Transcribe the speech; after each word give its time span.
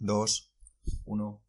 2, 0.00 0.54
1. 1.06 1.44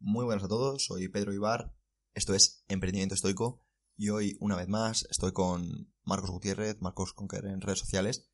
Muy 0.00 0.24
buenas 0.24 0.44
a 0.44 0.48
todos, 0.48 0.84
soy 0.84 1.08
Pedro 1.08 1.32
Ibar, 1.32 1.72
esto 2.14 2.34
es 2.34 2.64
Emprendimiento 2.66 3.14
Estoico 3.14 3.64
y 3.96 4.08
hoy 4.08 4.36
una 4.40 4.56
vez 4.56 4.66
más 4.66 5.06
estoy 5.08 5.30
con 5.32 5.94
Marcos 6.02 6.30
Gutiérrez, 6.30 6.80
Marcos 6.80 7.12
Conquer 7.12 7.46
en 7.46 7.60
redes 7.60 7.78
sociales 7.78 8.28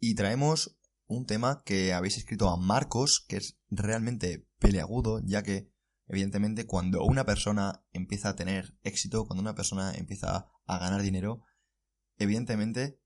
y 0.00 0.14
traemos 0.14 0.78
un 1.06 1.26
tema 1.26 1.62
que 1.62 1.92
habéis 1.92 2.16
escrito 2.16 2.48
a 2.48 2.56
Marcos 2.56 3.26
que 3.28 3.36
es 3.36 3.58
realmente 3.68 4.48
peleagudo 4.58 5.20
ya 5.22 5.42
que 5.42 5.70
evidentemente 6.06 6.66
cuando 6.66 7.04
una 7.04 7.26
persona 7.26 7.84
empieza 7.92 8.30
a 8.30 8.36
tener 8.36 8.78
éxito, 8.82 9.26
cuando 9.26 9.42
una 9.42 9.54
persona 9.54 9.92
empieza 9.92 10.48
a 10.64 10.78
ganar 10.78 11.02
dinero, 11.02 11.42
evidentemente 12.16 12.98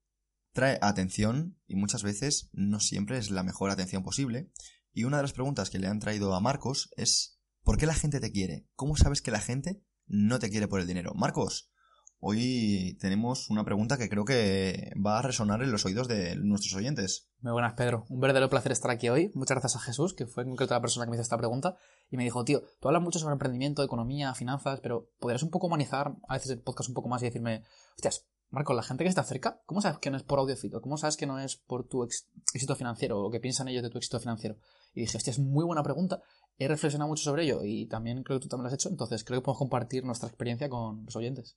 trae 0.53 0.79
atención 0.83 1.59
y 1.67 1.75
muchas 1.75 2.05
veces 2.05 2.49
no 2.53 2.79
siempre 2.79 3.19
es 3.19 3.31
la 3.31 3.43
mejor 3.43 3.71
atención 3.71 4.05
posible. 4.05 4.53
Y 4.99 5.05
una 5.05 5.19
de 5.19 5.23
las 5.23 5.33
preguntas 5.33 5.71
que 5.71 5.79
le 5.79 5.87
han 5.87 6.01
traído 6.01 6.35
a 6.35 6.41
Marcos 6.41 6.91
es 6.97 7.39
¿por 7.63 7.79
qué 7.79 7.87
la 7.87 7.95
gente 7.95 8.19
te 8.19 8.33
quiere? 8.33 8.67
¿Cómo 8.75 8.97
sabes 8.97 9.23
que 9.23 9.31
la 9.31 9.39
gente 9.39 9.81
no 10.09 10.41
te 10.41 10.51
quiere 10.51 10.67
por 10.67 10.81
el 10.81 10.89
dinero? 10.89 11.13
Marcos, 11.15 11.71
hoy 12.19 12.99
tenemos 13.01 13.49
una 13.49 13.65
pregunta 13.65 13.97
que 13.97 14.09
creo 14.09 14.25
que 14.25 14.91
va 14.97 15.21
a 15.21 15.23
resonar 15.23 15.63
en 15.63 15.71
los 15.71 15.85
oídos 15.85 16.09
de 16.09 16.35
nuestros 16.35 16.75
oyentes. 16.75 17.31
Muy 17.39 17.53
buenas, 17.53 17.75
Pedro. 17.75 18.07
Un 18.09 18.19
verdadero 18.19 18.51
placer 18.51 18.73
estar 18.73 18.91
aquí 18.91 19.09
hoy. 19.09 19.31
Muchas 19.37 19.55
gracias 19.55 19.77
a 19.77 19.85
Jesús, 19.87 20.15
que 20.15 20.27
fue 20.27 20.43
en 20.43 20.49
concreto 20.49 20.75
la 20.75 20.81
persona 20.81 21.07
que 21.07 21.11
me 21.11 21.17
hizo 21.17 21.23
esta 21.23 21.39
pregunta, 21.39 21.77
y 22.11 22.17
me 22.17 22.25
dijo, 22.25 22.43
tío, 22.43 22.65
tú 22.81 22.89
hablas 22.89 23.05
mucho 23.05 23.21
sobre 23.21 23.35
emprendimiento, 23.35 23.85
economía, 23.85 24.35
finanzas, 24.35 24.81
pero 24.81 25.13
¿podrías 25.21 25.45
un 25.45 25.51
poco 25.51 25.69
humanizar 25.69 26.17
a 26.27 26.35
veces 26.35 26.51
el 26.51 26.61
podcast 26.61 26.89
un 26.89 26.97
poco 26.97 27.09
más 27.09 27.23
y 27.23 27.27
decirme, 27.27 27.63
hostias, 27.95 28.27
Marco, 28.51 28.73
la 28.73 28.83
gente 28.83 29.05
que 29.05 29.11
está 29.11 29.23
cerca, 29.25 29.61
¿cómo 29.67 29.83
sabes 29.83 29.99
que 29.99 30.11
no 30.11 30.17
es 30.17 30.23
por 30.23 30.39
audiofito? 30.39 30.81
¿Cómo 30.81 30.97
sabes 30.97 31.19
que 31.19 31.27
no 31.27 31.39
es 31.39 31.57
por 31.57 31.87
tu 31.87 32.03
éxito 32.03 32.75
financiero 32.77 33.21
o 33.21 33.31
que 33.31 33.41
piensan 33.41 33.69
ellos 33.69 33.83
de 33.83 33.91
tu 33.91 33.99
éxito 33.99 34.19
financiero? 34.21 34.57
Y 34.99 35.03
dije, 35.03 35.17
hostia, 35.17 35.31
es 35.31 35.39
muy 35.39 35.65
buena 35.65 35.85
pregunta. 35.85 36.21
He 36.57 36.67
reflexionado 36.67 37.09
mucho 37.09 37.23
sobre 37.23 37.45
ello 37.45 37.61
y 37.63 37.87
también 37.87 38.25
creo 38.25 38.41
que 38.41 38.43
tú 38.43 38.49
también 38.49 38.65
lo 38.65 38.69
has 38.69 38.75
hecho, 38.75 38.89
entonces 38.89 39.23
creo 39.23 39.39
que 39.39 39.45
podemos 39.45 39.61
compartir 39.61 40.05
nuestra 40.05 40.29
experiencia 40.29 40.69
con 40.69 41.05
los 41.05 41.15
oyentes. 41.15 41.57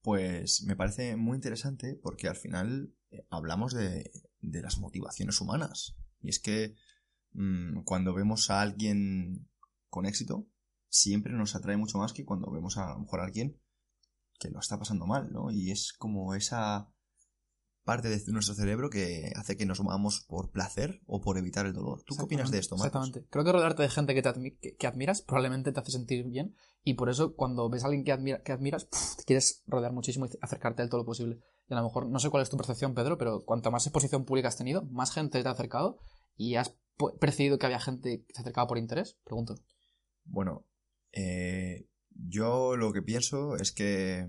Pues 0.00 0.64
me 0.64 0.74
parece 0.74 1.14
muy 1.14 1.36
interesante 1.36 1.94
porque 2.02 2.26
al 2.26 2.34
final 2.34 2.92
eh, 3.12 3.24
hablamos 3.30 3.74
de, 3.74 4.10
de, 4.40 4.60
las 4.60 4.78
motivaciones 4.78 5.40
humanas. 5.40 5.94
Y 6.20 6.30
es 6.30 6.40
que 6.40 6.74
mmm, 7.30 7.84
cuando 7.84 8.12
vemos 8.12 8.50
a 8.50 8.60
alguien 8.60 9.48
con 9.88 10.04
éxito, 10.04 10.48
siempre 10.88 11.32
nos 11.34 11.54
atrae 11.54 11.76
mucho 11.76 11.98
más 11.98 12.12
que 12.12 12.24
cuando 12.24 12.50
vemos 12.50 12.76
a, 12.76 12.90
a 12.90 12.94
lo 12.94 13.02
mejor 13.02 13.20
a 13.20 13.24
alguien 13.24 13.60
que 14.40 14.50
lo 14.50 14.58
está 14.58 14.80
pasando 14.80 15.06
mal, 15.06 15.32
¿no? 15.32 15.52
Y 15.52 15.70
es 15.70 15.92
como 15.92 16.34
esa 16.34 16.92
parte 17.84 18.08
de 18.08 18.32
nuestro 18.32 18.54
cerebro 18.54 18.90
que 18.90 19.32
hace 19.36 19.56
que 19.56 19.66
nos 19.66 19.80
movamos 19.80 20.24
por 20.28 20.50
placer 20.50 21.00
o 21.06 21.20
por 21.20 21.38
evitar 21.38 21.66
el 21.66 21.72
dolor. 21.72 22.02
¿Tú 22.04 22.16
qué 22.16 22.22
opinas 22.22 22.50
de 22.50 22.58
esto, 22.58 22.76
Marcos? 22.76 22.86
Exactamente. 22.86 23.28
Creo 23.30 23.44
que 23.44 23.52
rodearte 23.52 23.82
de 23.82 23.88
gente 23.88 24.14
que, 24.14 24.22
te 24.22 24.28
admi 24.28 24.56
que, 24.56 24.76
que, 24.76 24.86
admiras 24.86 25.22
probablemente 25.22 25.72
te 25.72 25.80
hace 25.80 25.92
sentir 25.92 26.24
bien 26.24 26.54
y 26.84 26.94
por 26.94 27.10
eso 27.10 27.34
cuando 27.34 27.68
ves 27.68 27.82
a 27.82 27.86
alguien 27.86 28.04
que, 28.04 28.12
admira, 28.12 28.42
que 28.42 28.52
admiras, 28.52 28.84
pff, 28.84 29.16
te 29.16 29.24
quieres 29.24 29.62
rodear 29.66 29.92
muchísimo 29.92 30.26
y 30.26 30.30
acercarte 30.40 30.82
a 30.82 30.84
él 30.84 30.90
todo 30.90 31.00
lo 31.00 31.06
posible. 31.06 31.38
Y 31.68 31.74
a 31.74 31.76
lo 31.76 31.84
mejor, 31.84 32.08
no 32.08 32.18
sé 32.18 32.30
cuál 32.30 32.42
es 32.42 32.50
tu 32.50 32.56
percepción, 32.56 32.94
Pedro, 32.94 33.18
pero 33.18 33.44
cuanto 33.44 33.70
más 33.70 33.86
exposición 33.86 34.24
pública 34.24 34.48
has 34.48 34.56
tenido, 34.56 34.84
más 34.86 35.12
gente 35.12 35.42
te 35.42 35.48
ha 35.48 35.52
acercado 35.52 35.98
y 36.36 36.56
has 36.56 36.76
percibido 37.20 37.58
que 37.58 37.66
había 37.66 37.80
gente 37.80 38.24
que 38.26 38.34
se 38.34 38.42
acercaba 38.42 38.66
por 38.66 38.78
interés, 38.78 39.18
pregunto. 39.24 39.54
Bueno, 40.24 40.66
eh, 41.12 41.88
yo 42.10 42.76
lo 42.76 42.92
que 42.92 43.02
pienso 43.02 43.56
es 43.56 43.72
que 43.72 44.26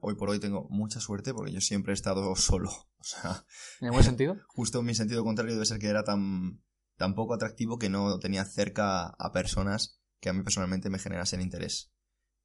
hoy 0.00 0.14
por 0.16 0.30
hoy 0.30 0.38
tengo 0.38 0.66
mucha 0.70 1.00
suerte 1.00 1.32
porque 1.34 1.52
yo 1.52 1.60
siempre 1.60 1.92
he 1.92 1.94
estado 1.94 2.34
solo. 2.36 2.70
O 2.70 3.04
sea, 3.04 3.44
¿En 3.80 3.92
buen 3.92 4.04
sentido? 4.04 4.36
Justo 4.48 4.80
en 4.80 4.86
mi 4.86 4.94
sentido 4.94 5.24
contrario 5.24 5.54
debe 5.54 5.66
ser 5.66 5.78
que 5.78 5.88
era 5.88 6.04
tan, 6.04 6.62
tan 6.96 7.14
poco 7.14 7.34
atractivo 7.34 7.78
que 7.78 7.88
no 7.88 8.18
tenía 8.18 8.44
cerca 8.44 9.06
a 9.06 9.32
personas 9.32 10.00
que 10.20 10.28
a 10.30 10.32
mí 10.32 10.42
personalmente 10.42 10.90
me 10.90 10.98
generasen 10.98 11.40
interés. 11.40 11.92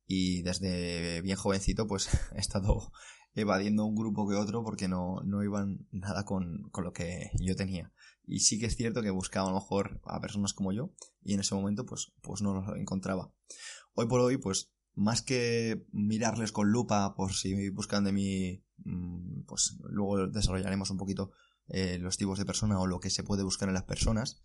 Y 0.06 0.42
desde 0.42 1.22
bien 1.22 1.38
jovencito 1.38 1.88
pues 1.88 2.10
he 2.36 2.40
estado 2.40 2.92
evadiendo 3.36 3.86
un 3.86 3.96
grupo 3.96 4.28
que 4.28 4.36
otro 4.36 4.64
porque 4.64 4.88
no, 4.88 5.22
no 5.24 5.44
iban 5.44 5.88
nada 5.92 6.26
con, 6.26 6.70
con 6.72 6.84
lo 6.84 6.94
que 6.94 7.32
yo 7.40 7.56
tenía. 7.56 7.94
Y 8.26 8.42
sí 8.42 8.60
que 8.60 8.66
es 8.66 8.76
cierto 8.76 9.02
que 9.02 9.10
buscaba 9.12 9.48
a 9.48 9.52
lo 9.52 9.60
mejor 9.60 10.02
a 10.04 10.20
personas 10.20 10.54
como 10.54 10.72
yo 10.72 10.94
y 11.22 11.34
en 11.34 11.40
ese 11.40 11.56
momento 11.56 11.86
pues, 11.86 12.12
pues 12.22 12.42
no 12.42 12.54
los 12.54 12.78
encontraba 12.78 13.34
hoy 14.00 14.08
por 14.08 14.22
hoy, 14.22 14.38
pues 14.38 14.72
más 14.96 15.22
que 15.22 15.86
mirarles 15.92 16.52
con 16.52 16.72
lupa 16.72 17.16
por 17.16 17.34
si 17.34 17.70
buscan 17.70 18.04
de 18.04 18.12
mí, 18.12 18.64
pues 19.46 19.78
luego 19.84 20.28
desarrollaremos 20.28 20.90
un 20.90 20.98
poquito 20.98 21.32
eh, 21.68 22.00
los 22.00 22.18
tipos 22.18 22.40
de 22.40 22.46
persona 22.46 22.80
o 22.80 22.88
lo 22.88 23.00
que 23.00 23.10
se 23.10 23.24
puede 23.24 23.44
buscar 23.44 23.70
en 23.70 23.76
las 23.76 23.84
personas. 23.84 24.42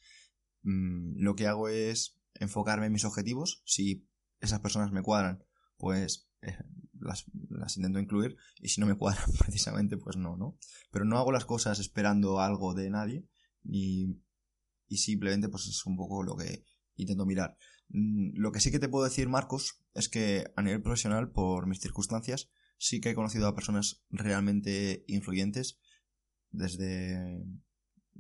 Mm, 0.62 1.20
lo 1.20 1.34
que 1.34 1.46
hago 1.46 1.68
es 1.68 2.18
enfocarme 2.34 2.86
en 2.86 2.92
mis 2.92 3.04
objetivos. 3.04 3.62
Si 3.64 4.06
esas 4.40 4.60
personas 4.60 4.92
me 4.92 5.02
cuadran, 5.02 5.42
pues 5.76 6.28
eh, 6.42 6.56
las, 7.00 7.24
las, 7.48 7.76
intento 7.76 7.98
incluir. 7.98 8.36
Y 8.60 8.68
si 8.68 8.80
no 8.80 8.86
me 8.86 8.96
cuadran, 8.96 9.26
precisamente, 9.38 9.96
pues 9.96 10.16
no, 10.16 10.36
¿no? 10.36 10.58
Pero 10.90 11.04
no 11.04 11.18
hago 11.18 11.32
las 11.32 11.44
cosas 11.44 11.78
esperando 11.78 12.40
algo 12.40 12.74
de 12.74 12.90
nadie. 12.90 13.26
Y, 13.64 14.20
y 14.86 14.98
simplemente, 14.98 15.48
pues 15.48 15.66
es 15.66 15.86
un 15.86 15.96
poco 15.96 16.22
lo 16.22 16.36
que 16.36 16.64
intento 16.96 17.24
mirar. 17.26 17.56
Mm, 17.88 18.32
lo 18.34 18.52
que 18.52 18.60
sí 18.60 18.70
que 18.70 18.78
te 18.78 18.88
puedo 18.88 19.04
decir, 19.04 19.28
Marcos, 19.28 19.84
es 19.94 20.08
que 20.08 20.52
a 20.56 20.62
nivel 20.62 20.82
profesional, 20.82 21.30
por 21.30 21.66
mis 21.66 21.80
circunstancias, 21.80 22.50
sí 22.78 23.00
que 23.00 23.10
he 23.10 23.14
conocido 23.14 23.46
a 23.46 23.54
personas 23.54 24.04
realmente 24.10 25.04
influyentes, 25.08 25.78
desde 26.50 27.44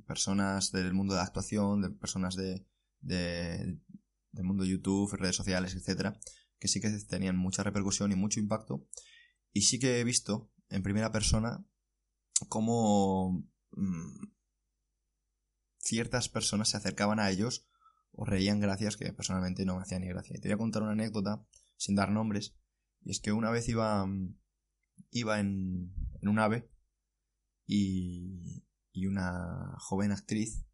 personas 0.06 0.72
del 0.72 0.92
mundo 0.92 1.14
de 1.14 1.18
la 1.18 1.24
actuación, 1.24 1.82
de 1.82 1.90
personas 1.90 2.34
de, 2.34 2.66
de, 3.00 3.78
del 4.32 4.44
mundo 4.44 4.64
de 4.64 4.70
YouTube, 4.70 5.14
redes 5.14 5.36
sociales, 5.36 5.74
etcétera, 5.74 6.18
que 6.58 6.68
sí 6.68 6.80
que 6.80 6.90
tenían 7.08 7.36
mucha 7.36 7.62
repercusión 7.62 8.12
y 8.12 8.16
mucho 8.16 8.40
impacto. 8.40 8.86
Y 9.52 9.62
sí 9.62 9.78
que 9.78 10.00
he 10.00 10.04
visto 10.04 10.50
en 10.68 10.82
primera 10.82 11.12
persona 11.12 11.64
cómo 12.48 13.46
mmm, 13.72 14.26
ciertas 15.78 16.28
personas 16.28 16.70
se 16.70 16.76
acercaban 16.76 17.20
a 17.20 17.30
ellos 17.30 17.66
o 18.16 18.24
reían 18.24 18.60
gracias 18.60 18.96
que 18.96 19.12
personalmente 19.12 19.64
no 19.64 19.76
me 19.76 19.82
hacían 19.82 20.02
ni 20.02 20.08
gracia. 20.08 20.36
Y 20.36 20.40
te 20.40 20.48
voy 20.48 20.54
a 20.54 20.58
contar 20.58 20.82
una 20.82 20.92
anécdota 20.92 21.44
sin 21.76 21.94
dar 21.94 22.10
nombres. 22.10 22.54
Y 23.02 23.10
es 23.10 23.20
que 23.20 23.32
una 23.32 23.50
vez 23.50 23.68
iba, 23.68 24.06
iba 25.10 25.40
en, 25.40 25.92
en 26.20 26.28
un 26.28 26.38
ave 26.38 26.70
y, 27.66 28.64
y 28.92 29.06
una 29.06 29.74
joven 29.78 30.12
actriz 30.12 30.64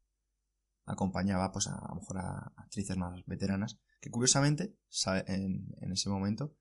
acompañaba 0.85 1.53
pues 1.53 1.69
a, 1.69 1.75
a 1.75 1.89
lo 1.89 2.01
mejor 2.01 2.19
a 2.19 2.53
actrices 2.57 2.97
más 2.97 3.25
veteranas 3.27 3.79
que 4.01 4.11
curiosamente 4.11 4.77
en, 5.27 5.69
en 5.81 5.93
ese 5.93 6.09
momento 6.09 6.57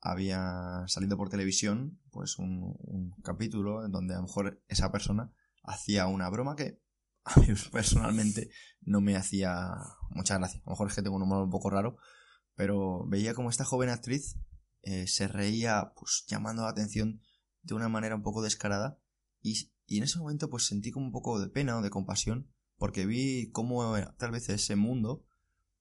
había 0.00 0.84
salido 0.86 1.16
por 1.16 1.28
televisión 1.28 2.00
pues 2.10 2.38
un, 2.38 2.76
un 2.78 3.10
capítulo 3.22 3.84
en 3.84 3.90
donde 3.90 4.14
a 4.14 4.18
lo 4.18 4.24
mejor 4.24 4.62
esa 4.68 4.92
persona 4.92 5.32
hacía 5.64 6.06
una 6.06 6.28
broma 6.30 6.54
que 6.54 6.80
a 7.34 7.40
mí 7.40 7.46
personalmente 7.72 8.50
no 8.82 9.00
me 9.00 9.16
hacía 9.16 9.74
mucha 10.10 10.38
gracia. 10.38 10.60
A 10.60 10.70
lo 10.70 10.72
mejor 10.72 10.88
es 10.88 10.94
que 10.94 11.02
tengo 11.02 11.16
un 11.16 11.22
humor 11.22 11.42
un 11.42 11.50
poco 11.50 11.70
raro, 11.70 11.96
pero 12.54 13.06
veía 13.08 13.34
como 13.34 13.50
esta 13.50 13.64
joven 13.64 13.88
actriz 13.88 14.38
eh, 14.82 15.08
se 15.08 15.26
reía, 15.26 15.92
pues 15.96 16.24
llamando 16.28 16.62
la 16.62 16.68
atención 16.68 17.20
de 17.62 17.74
una 17.74 17.88
manera 17.88 18.14
un 18.14 18.22
poco 18.22 18.42
descarada, 18.42 19.00
y, 19.40 19.72
y, 19.86 19.98
en 19.98 20.04
ese 20.04 20.18
momento 20.18 20.48
pues 20.48 20.66
sentí 20.66 20.92
como 20.92 21.06
un 21.06 21.12
poco 21.12 21.40
de 21.40 21.48
pena 21.48 21.76
o 21.76 21.82
de 21.82 21.90
compasión, 21.90 22.48
porque 22.76 23.06
vi 23.06 23.50
cómo 23.50 23.96
eh, 23.96 24.06
tal 24.18 24.30
vez 24.30 24.48
ese 24.48 24.76
mundo 24.76 25.24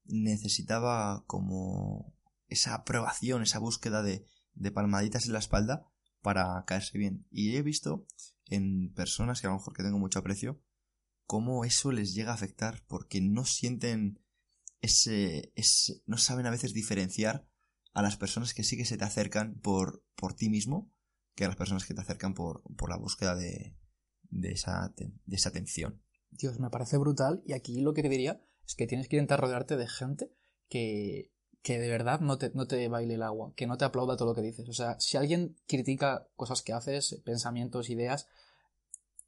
necesitaba 0.05 1.23
como 1.27 2.15
esa 2.47 2.73
aprobación, 2.73 3.43
esa 3.43 3.59
búsqueda 3.59 4.01
de, 4.01 4.25
de 4.55 4.71
palmaditas 4.71 5.27
en 5.27 5.33
la 5.33 5.39
espalda 5.39 5.87
para 6.21 6.63
caerse 6.65 6.97
bien. 6.97 7.27
Y 7.29 7.55
he 7.55 7.61
visto 7.61 8.07
en 8.47 8.91
personas 8.93 9.41
que 9.41 9.47
a 9.47 9.51
lo 9.51 9.57
mejor 9.57 9.73
que 9.75 9.83
tengo 9.83 9.99
mucho 9.99 10.19
aprecio, 10.19 10.59
cómo 11.25 11.65
eso 11.65 11.91
les 11.91 12.13
llega 12.13 12.31
a 12.31 12.35
afectar 12.35 12.83
porque 12.87 13.21
no 13.21 13.45
sienten 13.45 14.19
ese, 14.81 15.51
ese, 15.55 16.01
no 16.05 16.17
saben 16.17 16.45
a 16.45 16.51
veces 16.51 16.73
diferenciar 16.73 17.47
a 17.93 18.01
las 18.01 18.17
personas 18.17 18.53
que 18.53 18.63
sí 18.63 18.77
que 18.77 18.85
se 18.85 18.97
te 18.97 19.05
acercan 19.05 19.59
por, 19.61 20.03
por 20.15 20.33
ti 20.33 20.49
mismo 20.49 20.91
que 21.35 21.45
a 21.45 21.47
las 21.47 21.57
personas 21.57 21.85
que 21.85 21.93
te 21.93 22.01
acercan 22.01 22.33
por, 22.33 22.63
por 22.75 22.89
la 22.89 22.97
búsqueda 22.97 23.35
de, 23.35 23.75
de, 24.29 24.51
esa, 24.51 24.93
de 24.95 25.35
esa 25.35 25.49
atención. 25.49 26.01
Dios, 26.31 26.59
me 26.59 26.69
parece 26.69 26.97
brutal. 26.97 27.41
Y 27.45 27.53
aquí 27.53 27.81
lo 27.81 27.93
que 27.93 28.01
te 28.01 28.09
diría 28.09 28.41
es 28.65 28.75
que 28.75 28.87
tienes 28.87 29.07
que 29.07 29.17
intentar 29.17 29.41
rodearte 29.41 29.77
de 29.77 29.87
gente 29.87 30.31
que, 30.69 31.31
que 31.61 31.79
de 31.79 31.89
verdad 31.89 32.19
no 32.19 32.37
te, 32.37 32.51
no 32.53 32.67
te 32.67 32.87
baile 32.87 33.15
el 33.15 33.23
agua, 33.23 33.53
que 33.55 33.67
no 33.67 33.77
te 33.77 33.85
aplauda 33.85 34.17
todo 34.17 34.29
lo 34.29 34.35
que 34.35 34.41
dices. 34.41 34.67
O 34.69 34.73
sea, 34.73 34.99
si 34.99 35.17
alguien 35.17 35.57
critica 35.67 36.27
cosas 36.35 36.61
que 36.61 36.73
haces, 36.73 37.21
pensamientos, 37.25 37.89
ideas, 37.89 38.27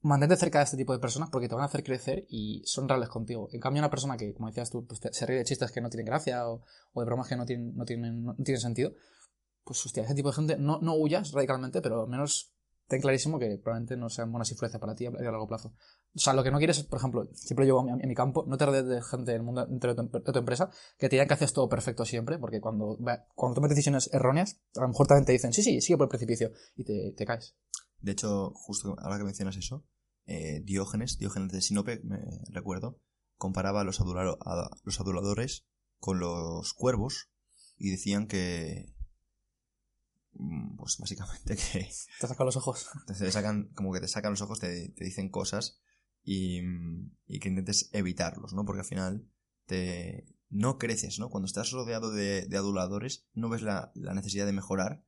mantente 0.08 0.38
cerca 0.38 0.60
de 0.60 0.66
este 0.66 0.78
tipo 0.78 0.94
de 0.94 1.00
personas 1.00 1.30
porque 1.30 1.48
te 1.48 1.56
van 1.56 1.64
a 1.64 1.68
hacer 1.68 1.84
crecer 1.84 2.26
y 2.30 2.62
son 2.66 2.88
reales 2.88 3.10
contigo. 3.10 3.50
En 3.52 3.60
cambio, 3.60 3.82
una 3.82 3.90
persona 3.90 4.18
que, 4.18 4.34
como 4.34 4.48
decías 4.48 4.70
tú, 4.70 4.86
pues 4.86 5.00
se 5.12 5.26
ríe 5.26 5.38
de 5.38 5.44
chistes 5.44 5.72
que 5.72 5.82
no 5.82 5.90
tienen 5.90 6.06
gracia 6.06 6.48
o, 6.50 6.64
de 6.96 7.06
bromas 7.06 7.28
que 7.28 7.36
no 7.36 7.46
tienen, 7.46 7.76
no 7.76 7.86
tienen, 7.86 8.24
no 8.24 8.36
tienen 8.36 8.62
sentido, 8.62 8.94
pues 9.64 9.86
hostia, 9.86 10.04
ese 10.04 10.16
tipo 10.16 10.30
de 10.30 10.36
gente 10.36 10.58
no, 10.58 10.80
no 10.82 10.96
huyas 10.96 11.32
radicalmente, 11.32 11.82
pero 11.82 12.04
al 12.04 12.08
menos 12.08 12.54
ten 12.88 13.02
clarísimo 13.02 13.38
que 13.38 13.58
probablemente 13.58 13.98
no 13.98 14.10
sean 14.10 14.32
buenas 14.32 14.50
influencias 14.52 14.80
para 14.80 14.96
ti 14.96 15.06
a 15.06 15.12
largo 15.12 15.48
plazo. 15.48 15.74
O 16.16 16.20
sea, 16.20 16.34
lo 16.34 16.44
que 16.44 16.52
no 16.52 16.58
quieres 16.58 16.78
es, 16.78 16.86
por 16.86 17.00
ejemplo, 17.00 17.28
siempre 17.34 17.66
llevo 17.66 17.86
en 17.88 18.08
mi 18.08 18.16
campo, 18.16 18.46
no 18.48 18.58
te 18.58 18.66
rodees 18.66 18.88
de 18.88 19.02
gente 19.02 19.34
del 19.34 19.44
mundo 19.44 19.66
dentro 19.66 19.94
de 19.94 20.22
tu, 20.22 20.40
empresa 20.40 20.70
que 20.98 21.10
te 21.10 21.16
digan 21.16 21.28
que 21.28 21.34
haces 21.34 21.54
todo 21.54 21.68
perfecto 21.68 22.06
siempre, 22.06 22.40
porque 22.40 22.62
cuando, 22.62 22.98
cuando 23.36 23.56
tomas 23.56 23.70
decisiones 23.70 24.10
erróneas, 24.14 24.62
a 24.78 24.82
lo 24.82 24.88
mejor 24.88 25.08
también 25.08 25.26
te 25.26 25.34
dicen, 25.34 25.54
sí, 25.54 25.62
sí, 25.62 25.82
sigue 25.82 25.98
por 25.98 26.06
el 26.06 26.10
precipicio, 26.10 26.52
y 26.76 26.86
te, 26.86 27.14
te 27.16 27.26
caes. 27.26 27.56
De 28.00 28.14
hecho, 28.14 28.52
justo 28.54 28.96
ahora 29.00 29.18
que 29.18 29.26
mencionas 29.26 29.58
eso, 29.58 29.84
eh, 30.28 30.62
Diógenes, 30.64 31.18
Diógenes 31.18 31.52
de 31.52 31.62
Sinope, 31.62 32.02
me 32.04 32.20
recuerdo, 32.52 33.00
comparaba 33.38 33.82
a 33.82 33.84
los, 33.84 34.00
a 34.02 34.70
los 34.84 35.00
aduladores 35.00 35.66
con 36.00 36.20
los 36.20 36.74
cuervos 36.74 37.30
y 37.78 37.92
decían 37.92 38.28
que, 38.28 38.94
mm, 40.34 40.76
pues 40.76 40.98
básicamente 41.00 41.56
que... 41.56 41.90
Te 42.20 42.28
sacan 42.28 42.46
los 42.46 42.58
ojos. 42.58 42.88
Te 43.08 43.32
sacan, 43.32 43.70
como 43.74 43.94
que 43.94 44.00
te 44.00 44.08
sacan 44.08 44.32
los 44.32 44.42
ojos, 44.42 44.60
te, 44.60 44.94
dicen 44.98 45.30
cosas 45.30 45.80
y, 46.24 46.62
y, 47.26 47.40
que 47.40 47.50
intentes 47.50 47.90
evitarlos, 47.94 48.54
¿no? 48.54 48.66
Porque 48.66 48.82
al 48.82 48.88
final 48.88 49.30
te, 49.66 50.28
no 50.50 50.78
creces, 50.78 51.20
¿no? 51.20 51.30
Cuando 51.30 51.46
estás 51.46 51.72
rodeado 51.72 52.12
de, 52.12 52.46
de 52.48 52.58
aduladores 52.58 53.28
no 53.34 53.50
ves 53.50 53.62
la, 53.62 53.92
la, 53.96 54.14
necesidad 54.14 54.46
de 54.46 54.54
mejorar. 54.54 55.04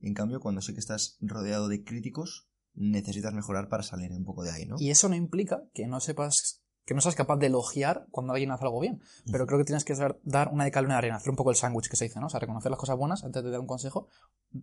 En 0.00 0.14
cambio, 0.14 0.40
cuando 0.40 0.60
sí 0.60 0.74
que 0.74 0.80
estás 0.80 1.16
rodeado 1.20 1.68
de 1.68 1.82
críticos, 1.84 2.47
necesitas 2.78 3.34
mejorar 3.34 3.68
para 3.68 3.82
salir 3.82 4.12
un 4.12 4.24
poco 4.24 4.42
de 4.42 4.52
ahí, 4.52 4.66
¿no? 4.66 4.76
Y 4.78 4.90
eso 4.90 5.08
no 5.08 5.16
implica 5.16 5.62
que 5.74 5.86
no 5.86 6.00
sepas 6.00 6.62
que 6.88 6.94
no 6.94 7.02
seas 7.02 7.16
capaz 7.16 7.36
de 7.36 7.48
elogiar 7.48 8.06
cuando 8.10 8.32
alguien 8.32 8.50
hace 8.50 8.64
algo 8.64 8.80
bien. 8.80 9.02
Pero 9.30 9.46
creo 9.46 9.58
que 9.58 9.66
tienes 9.66 9.84
que 9.84 9.94
dar 10.22 10.48
una 10.50 10.64
de 10.64 10.70
cal 10.70 10.84
y 10.84 10.86
una 10.86 10.94
de 10.94 10.98
arena, 10.98 11.16
hacer 11.16 11.28
un 11.28 11.36
poco 11.36 11.50
el 11.50 11.56
sándwich 11.56 11.90
que 11.90 11.96
se 11.96 12.06
dice, 12.06 12.18
¿no? 12.18 12.28
O 12.28 12.30
sea, 12.30 12.40
reconocer 12.40 12.70
las 12.70 12.80
cosas 12.80 12.96
buenas 12.96 13.24
antes 13.24 13.44
de 13.44 13.50
dar 13.50 13.60
un 13.60 13.66
consejo 13.66 14.08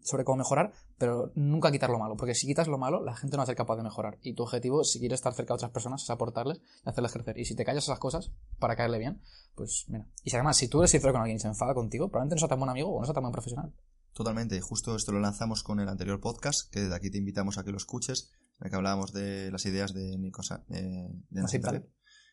sobre 0.02 0.24
cómo 0.24 0.38
mejorar, 0.38 0.72
pero 0.98 1.32
nunca 1.36 1.72
quitar 1.72 1.92
lo 1.92 2.00
malo. 2.00 2.18
Porque 2.18 2.34
si 2.34 2.48
quitas 2.48 2.68
lo 2.68 2.80
malo, 2.80 3.04
la 3.04 3.16
gente 3.16 3.38
no 3.38 3.42
va 3.42 3.44
a 3.44 3.46
ser 3.46 3.56
capaz 3.56 3.76
de 3.76 3.84
mejorar. 3.84 4.18
Y 4.24 4.34
tu 4.34 4.42
objetivo, 4.42 4.84
si 4.84 5.00
quieres 5.00 5.20
estar 5.20 5.36
cerca 5.36 5.54
de 5.54 5.58
otras 5.58 5.70
personas, 5.70 6.02
es 6.02 6.10
aportarles 6.10 6.62
y 6.84 6.90
hacerles 6.90 7.12
crecer. 7.12 7.38
Y 7.38 7.46
si 7.46 7.56
te 7.56 7.64
callas 7.64 7.84
esas 7.84 8.00
cosas 8.00 8.32
para 8.58 8.76
caerle 8.76 8.98
bien, 8.98 9.22
pues 9.54 9.86
mira. 9.90 10.10
Y 10.24 10.32
si 10.32 10.36
además, 10.36 10.58
si 10.58 10.68
tú 10.68 10.80
eres 10.80 10.90
sincero 10.90 11.14
con 11.14 11.22
alguien 11.22 11.38
y 11.38 11.40
se 11.40 11.48
enfada 11.48 11.76
contigo, 11.76 12.10
probablemente 12.10 12.38
no 12.38 12.40
sea 12.40 12.50
tan 12.50 12.58
buen 12.58 12.72
amigo 12.72 12.92
o 12.92 13.00
no 13.00 13.06
sea 13.06 13.14
tan 13.14 13.22
buen 13.22 13.34
profesional. 13.34 13.72
Totalmente. 14.16 14.62
Justo 14.62 14.96
esto 14.96 15.12
lo 15.12 15.20
lanzamos 15.20 15.62
con 15.62 15.82
el 15.82 15.90
anterior 15.90 16.22
podcast, 16.22 16.72
que 16.72 16.80
desde 16.80 16.96
aquí 16.96 17.12
te 17.12 17.18
invitamos 17.18 17.58
a 17.58 17.66
que 17.66 17.72
lo 17.72 17.78
escuches 17.78 18.32
en 18.60 18.68
el 18.68 18.70
que 18.70 18.78
hablábamos 18.78 19.12
de 19.12 19.52
las 19.52 19.66
ideas 19.66 19.94
de 19.94 20.18
Nicosa, 20.18 20.64
de 20.70 21.10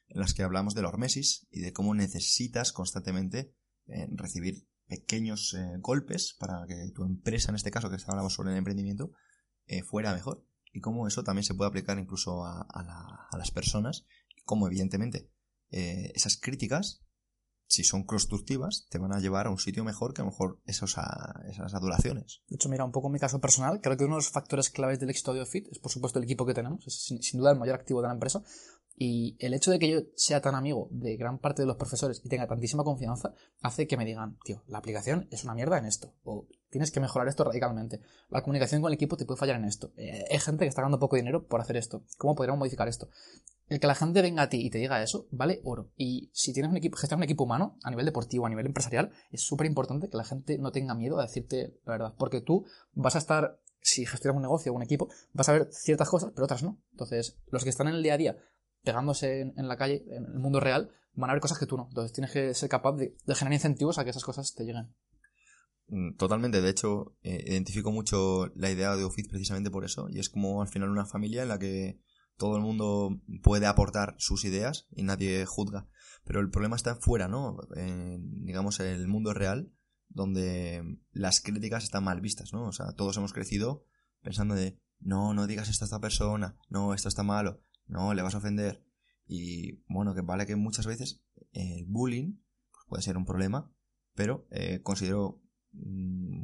en 0.09 0.21
las 0.21 0.33
que 0.33 0.45
hablamos 0.45 0.77
de 0.77 0.83
la 0.83 0.89
hormesis 0.89 1.49
y 1.51 1.61
de 1.61 1.73
cómo 1.73 1.93
necesitas 1.97 2.73
constantemente 2.73 3.57
eh, 3.89 4.07
recibir 4.13 4.69
pequeños 4.87 5.55
eh, 5.55 5.79
golpes 5.81 6.37
para 6.39 6.65
que 6.69 6.93
tu 6.95 7.03
empresa, 7.03 7.51
en 7.51 7.57
este 7.57 7.73
caso 7.73 7.91
que 7.91 7.97
hablamos 8.07 8.35
sobre 8.35 8.53
el 8.53 8.59
emprendimiento, 8.59 9.11
eh, 9.67 9.83
fuera 9.83 10.15
mejor. 10.15 10.47
Y 10.73 10.81
cómo 10.81 11.09
eso 11.09 11.25
también 11.25 11.45
se 11.45 11.55
puede 11.55 11.69
aplicar 11.69 11.99
incluso 11.99 12.45
a, 12.45 12.61
a 12.63 13.37
las 13.37 13.51
personas. 13.51 14.07
Y 14.37 14.43
cómo, 14.45 14.69
evidentemente, 14.69 15.33
esas 15.71 16.37
críticas 16.37 17.03
si 17.73 17.85
son 17.85 18.05
constructivas, 18.05 18.87
te 18.91 18.99
van 18.99 19.15
a 19.15 19.19
llevar 19.19 19.47
a 19.47 19.51
un 19.51 19.59
sitio 19.59 19.83
mejor 19.83 20.13
que 20.13 20.21
a 20.21 20.27
lo 20.27 20.31
mejor 20.31 20.61
esos 20.67 20.95
esas 21.49 21.73
adulaciones. 21.73 22.43
De 22.49 22.57
hecho, 22.57 22.69
mira, 22.69 22.85
un 22.85 22.93
poco 22.93 23.09
mi 23.09 23.19
caso 23.19 23.41
personal, 23.41 23.81
creo 23.81 23.97
que 23.97 24.05
uno 24.05 24.17
de 24.17 24.19
los 24.19 24.29
factores 24.29 24.69
claves 24.69 25.01
del 25.01 25.09
éxito 25.09 25.33
de 25.33 25.41
OFIT 25.41 25.69
es, 25.69 25.79
por 25.79 25.91
supuesto, 25.91 26.19
el 26.19 26.27
equipo 26.27 26.45
que 26.45 26.53
tenemos, 26.53 26.87
es 26.87 27.03
sin, 27.03 27.41
duda 27.41 27.53
el 27.53 27.59
mayor 27.59 27.77
activo 27.77 28.03
de 28.03 28.09
la 28.09 28.13
empresa. 28.13 28.43
Y 28.95 29.39
el 29.39 29.55
hecho 29.55 29.71
de 29.71 29.79
que 29.79 29.91
yo 29.91 30.01
sea 30.17 30.43
tan 30.43 30.55
amigo 30.55 30.89
de 30.91 31.17
gran 31.17 31.39
parte 31.39 31.63
de 31.63 31.67
los 31.67 31.79
profesores 31.79 32.21
y 32.23 32.29
tenga 32.29 32.47
tantísima 32.47 32.85
confianza 32.85 33.33
hace 33.63 33.87
que 33.87 33.97
me 33.97 34.05
digan, 34.05 34.37
tío, 34.45 34.63
la 34.67 34.77
aplicación 34.77 35.27
es 35.31 35.45
una 35.45 35.55
mierda 35.55 35.79
en 35.79 35.87
esto, 35.87 36.13
o 36.25 36.47
tienes 36.69 36.91
que 36.91 37.01
mejorar 37.01 37.27
esto 37.27 37.43
radicalmente. 37.43 38.03
La 38.29 38.43
comunicación 38.43 38.83
con 38.83 38.91
el 38.91 38.97
equipo 38.97 39.17
te 39.17 39.25
puede 39.25 39.41
fallar 39.41 39.57
en 39.57 39.65
esto. 39.65 39.93
Eh, 39.97 40.27
hay 40.31 40.39
gente 40.41 40.67
que 40.67 40.69
está 40.69 40.83
ganando 40.83 40.99
poco 40.99 41.17
dinero 41.17 41.47
por 41.47 41.63
hacer 41.63 41.79
esto. 41.79 42.05
¿Cómo 42.19 42.35
podríamos 42.35 42.59
modificar 42.59 42.87
esto? 42.87 43.09
El 43.73 43.81
que 43.81 43.87
la 43.87 43.95
gente 43.95 44.23
venga 44.23 44.43
a 44.43 44.49
ti 44.49 44.65
y 44.65 44.71
te 44.71 44.79
diga 44.79 45.03
eso, 45.03 45.27
vale 45.31 45.61
oro. 45.65 45.91
Y 45.97 46.31
si 46.33 46.53
tienes 46.53 46.71
un 46.71 46.77
equipo, 46.77 46.97
gestionas 46.97 47.21
un 47.21 47.25
equipo 47.25 47.45
humano, 47.45 47.79
a 47.83 47.91
nivel 47.91 48.07
deportivo, 48.07 48.47
a 48.47 48.49
nivel 48.49 48.67
empresarial, 48.67 49.11
es 49.31 49.43
súper 49.43 49.67
importante 49.67 50.09
que 50.09 50.17
la 50.17 50.25
gente 50.25 50.59
no 50.59 50.73
tenga 50.73 50.95
miedo 50.95 51.19
a 51.19 51.23
decirte 51.23 51.79
la 51.85 51.93
verdad. 51.93 52.15
Porque 52.19 52.41
tú 52.41 52.65
vas 52.93 53.15
a 53.15 53.19
estar, 53.19 53.61
si 53.81 54.07
gestionas 54.07 54.37
un 54.37 54.43
negocio 54.43 54.73
o 54.73 54.77
un 54.77 54.83
equipo, 54.83 55.09
vas 55.33 55.49
a 55.49 55.53
ver 55.53 55.69
ciertas 55.73 56.09
cosas, 56.09 56.33
pero 56.35 56.45
otras 56.45 56.63
no. 56.63 56.81
Entonces, 56.93 57.39
los 57.51 57.65
que 57.65 57.71
están 57.71 57.89
en 57.89 57.95
el 57.95 58.03
día 58.03 58.15
a 58.15 58.19
día, 58.19 58.37
pegándose 58.83 59.41
en, 59.41 59.69
la 59.69 59.77
calle, 59.77 60.05
en 60.09 60.25
el 60.25 60.39
mundo 60.39 60.61
real, 60.61 60.91
van 61.15 61.31
a 61.31 61.33
ver 61.35 61.43
cosas 61.43 61.59
que 61.59 61.67
tú 61.67 61.77
no. 61.77 61.87
Entonces, 61.89 62.13
tienes 62.13 62.33
que 62.33 62.55
ser 62.55 62.69
capaz 62.69 62.97
de, 62.97 63.15
generar 63.29 63.53
incentivos 63.53 63.99
a 63.99 64.05
que 64.05 64.11
esas 64.11 64.25
cosas 64.25 64.55
te 64.55 64.65
lleguen. 64.65 64.95
Mm, 65.89 66.17
totalmente, 66.17 66.61
de 66.61 66.71
hecho, 66.71 67.17
eh, 67.23 67.45
identifico 67.47 67.93
mucho 67.93 68.47
la 68.55 68.71
idea 68.71 68.97
de 68.97 69.05
Office 69.05 69.29
precisamente 69.29 69.71
por 69.71 69.85
eso, 69.85 70.09
y 70.11 70.19
es 70.19 70.29
como 70.29 70.63
al 70.63 70.69
final 70.69 70.89
una 70.89 71.07
familia 71.07 71.43
en 71.43 71.49
la 71.49 71.59
que 71.59 72.01
todo 72.43 72.57
el 72.57 72.63
mundo 72.63 73.21
puede 73.41 73.67
aportar 73.67 74.17
sus 74.19 74.45
ideas 74.45 74.89
y 74.91 75.05
nadie 75.05 75.47
juzga. 75.47 75.87
Pero 76.25 76.41
el 76.41 76.51
problema 76.51 76.75
está 76.75 76.97
fuera, 76.97 77.29
¿no? 77.29 77.57
En, 77.77 78.45
digamos, 78.45 78.81
el 78.81 79.07
mundo 79.07 79.33
real, 79.33 79.73
donde 80.09 80.99
las 81.13 81.41
críticas 81.41 81.85
están 81.85 82.03
mal 82.03 82.21
vistas, 82.21 82.53
¿no? 82.53 82.65
O 82.65 82.73
sea, 82.73 82.95
todos 82.97 83.17
hemos 83.17 83.33
crecido 83.33 83.85
pensando 84.23 84.57
de, 84.57 84.77
no, 84.99 85.35
no 85.35 85.47
digas 85.47 85.69
esto 85.69 85.85
a 85.85 85.87
esta 85.87 86.01
persona, 86.01 86.57
no, 86.69 86.95
esto 86.95 87.09
está 87.09 87.23
malo, 87.23 87.63
no, 87.87 88.13
le 88.13 88.23
vas 88.23 88.35
a 88.35 88.39
ofender. 88.39 88.85
Y 89.25 89.85
bueno, 89.87 90.13
que 90.13 90.23
vale 90.23 90.45
que 90.45 90.57
muchas 90.57 90.87
veces 90.87 91.23
el 91.53 91.87
bullying 91.87 92.41
pues, 92.73 92.85
puede 92.89 93.03
ser 93.05 93.17
un 93.17 93.25
problema, 93.25 93.73
pero 94.17 94.49
eh, 94.51 94.81
considero 94.83 95.42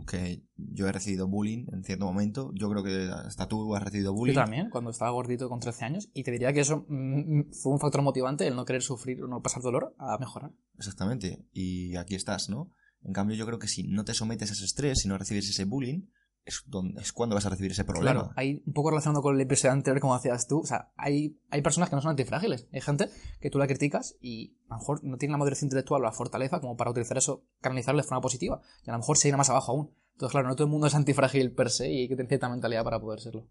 que 0.06 0.42
yo 0.56 0.88
he 0.88 0.92
recibido 0.92 1.28
bullying 1.28 1.66
en 1.72 1.84
cierto 1.84 2.06
momento. 2.06 2.50
Yo 2.54 2.68
creo 2.70 2.82
que 2.82 3.10
hasta 3.12 3.46
tú 3.46 3.74
has 3.74 3.82
recibido 3.82 4.12
bullying. 4.12 4.34
Yo 4.34 4.40
también, 4.40 4.70
cuando 4.70 4.90
estaba 4.90 5.10
gordito 5.10 5.48
con 5.48 5.60
13 5.60 5.84
años. 5.84 6.08
Y 6.14 6.24
te 6.24 6.30
diría 6.30 6.52
que 6.52 6.60
eso 6.60 6.86
mm, 6.88 7.38
mm, 7.38 7.52
fue 7.52 7.72
un 7.72 7.80
factor 7.80 8.02
motivante, 8.02 8.46
el 8.46 8.56
no 8.56 8.64
querer 8.64 8.82
sufrir 8.82 9.22
o 9.22 9.28
no 9.28 9.42
pasar 9.42 9.62
dolor, 9.62 9.94
a 9.98 10.18
mejorar. 10.18 10.52
Exactamente. 10.76 11.44
Y 11.52 11.96
aquí 11.96 12.14
estás, 12.14 12.48
¿no? 12.48 12.72
En 13.02 13.12
cambio, 13.12 13.36
yo 13.36 13.46
creo 13.46 13.58
que 13.58 13.68
si 13.68 13.84
no 13.84 14.04
te 14.04 14.14
sometes 14.14 14.50
a 14.50 14.54
ese 14.54 14.64
estrés, 14.64 15.00
si 15.00 15.08
no 15.08 15.18
recibes 15.18 15.48
ese 15.48 15.64
bullying, 15.64 16.06
es, 16.48 16.64
donde, 16.66 17.00
es 17.02 17.12
cuando 17.12 17.34
vas 17.34 17.44
a 17.44 17.50
recibir 17.50 17.72
ese 17.72 17.84
problema. 17.84 18.12
Claro, 18.12 18.32
hay 18.36 18.62
un 18.66 18.72
poco 18.72 18.90
relacionado 18.90 19.22
con 19.22 19.34
el 19.34 19.40
episodio 19.40 19.72
anterior, 19.72 20.00
como 20.00 20.14
hacías 20.14 20.48
tú. 20.48 20.60
O 20.60 20.66
sea, 20.66 20.92
hay, 20.96 21.38
hay 21.50 21.60
personas 21.60 21.90
que 21.90 21.96
no 21.96 22.02
son 22.02 22.10
antifrágiles. 22.10 22.68
Hay 22.72 22.80
gente 22.80 23.10
que 23.40 23.50
tú 23.50 23.58
la 23.58 23.66
criticas 23.66 24.16
y 24.20 24.56
a 24.68 24.74
lo 24.74 24.78
mejor 24.80 25.04
no 25.04 25.18
tiene 25.18 25.32
la 25.32 25.38
madurez 25.38 25.62
intelectual 25.62 26.00
o 26.00 26.04
la 26.04 26.12
fortaleza 26.12 26.60
como 26.60 26.76
para 26.76 26.90
utilizar 26.90 27.18
eso, 27.18 27.44
canalizarlo 27.60 28.00
de 28.00 28.08
forma 28.08 28.22
positiva. 28.22 28.62
Y 28.84 28.90
a 28.90 28.94
lo 28.94 28.98
mejor 28.98 29.18
se 29.18 29.28
irá 29.28 29.36
más 29.36 29.50
abajo 29.50 29.72
aún. 29.72 29.94
Entonces, 30.12 30.32
claro, 30.32 30.48
no 30.48 30.56
todo 30.56 30.64
el 30.64 30.70
mundo 30.70 30.86
es 30.86 30.94
antifrágil 30.94 31.52
per 31.52 31.70
se 31.70 31.90
y 31.92 32.02
hay 32.02 32.08
que 32.08 32.16
tener 32.16 32.28
cierta 32.28 32.48
mentalidad 32.48 32.82
para 32.82 32.98
poder 32.98 33.20
serlo. 33.20 33.46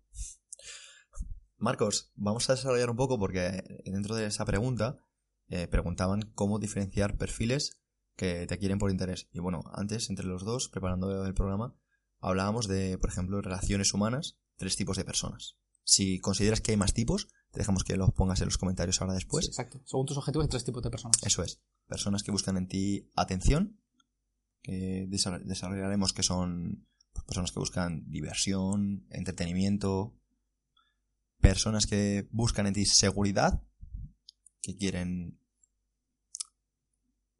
Marcos, 1.57 2.11
vamos 2.15 2.49
a 2.49 2.53
desarrollar 2.53 2.89
un 2.89 2.97
poco 2.97 3.19
porque 3.19 3.81
dentro 3.85 4.15
de 4.15 4.25
esa 4.25 4.43
pregunta 4.45 4.97
eh, 5.49 5.67
preguntaban 5.67 6.31
cómo 6.33 6.59
diferenciar 6.59 7.15
perfiles 7.15 7.79
que 8.15 8.47
te 8.47 8.57
quieren 8.57 8.79
por 8.79 8.91
interés. 8.91 9.29
Y 9.31 9.39
bueno, 9.39 9.61
antes, 9.73 10.09
entre 10.09 10.25
los 10.25 10.43
dos, 10.43 10.67
preparando 10.67 11.25
el 11.25 11.33
programa, 11.33 11.75
hablábamos 12.19 12.67
de, 12.67 12.97
por 12.97 13.09
ejemplo, 13.09 13.41
relaciones 13.41 13.93
humanas, 13.93 14.37
tres 14.55 14.75
tipos 14.75 14.97
de 14.97 15.05
personas. 15.05 15.57
Si 15.83 16.19
consideras 16.19 16.61
que 16.61 16.71
hay 16.71 16.77
más 16.77 16.93
tipos, 16.93 17.27
te 17.51 17.59
dejamos 17.59 17.83
que 17.83 17.95
los 17.95 18.11
pongas 18.11 18.41
en 18.41 18.45
los 18.45 18.57
comentarios 18.57 19.01
ahora 19.01 19.13
después. 19.13 19.47
exacto. 19.47 19.81
Según 19.85 20.05
tus 20.05 20.17
objetivos, 20.17 20.45
hay 20.45 20.49
tres 20.49 20.65
tipos 20.65 20.83
de 20.83 20.89
personas. 20.89 21.17
Eso 21.23 21.43
es. 21.43 21.61
Personas 21.87 22.23
que 22.23 22.31
buscan 22.31 22.57
en 22.57 22.67
ti 22.67 23.09
atención, 23.15 23.79
que 24.61 25.07
desarrollaremos 25.07 26.11
que 26.11 26.23
son 26.23 26.85
pues, 27.13 27.25
personas 27.25 27.51
que 27.51 27.59
buscan 27.59 28.03
diversión, 28.11 29.07
entretenimiento, 29.09 30.13
personas 31.39 31.87
que 31.87 32.27
buscan 32.31 32.67
en 32.67 32.73
ti 32.73 32.85
seguridad, 32.85 33.63
que 34.61 34.75
quieren 34.75 35.39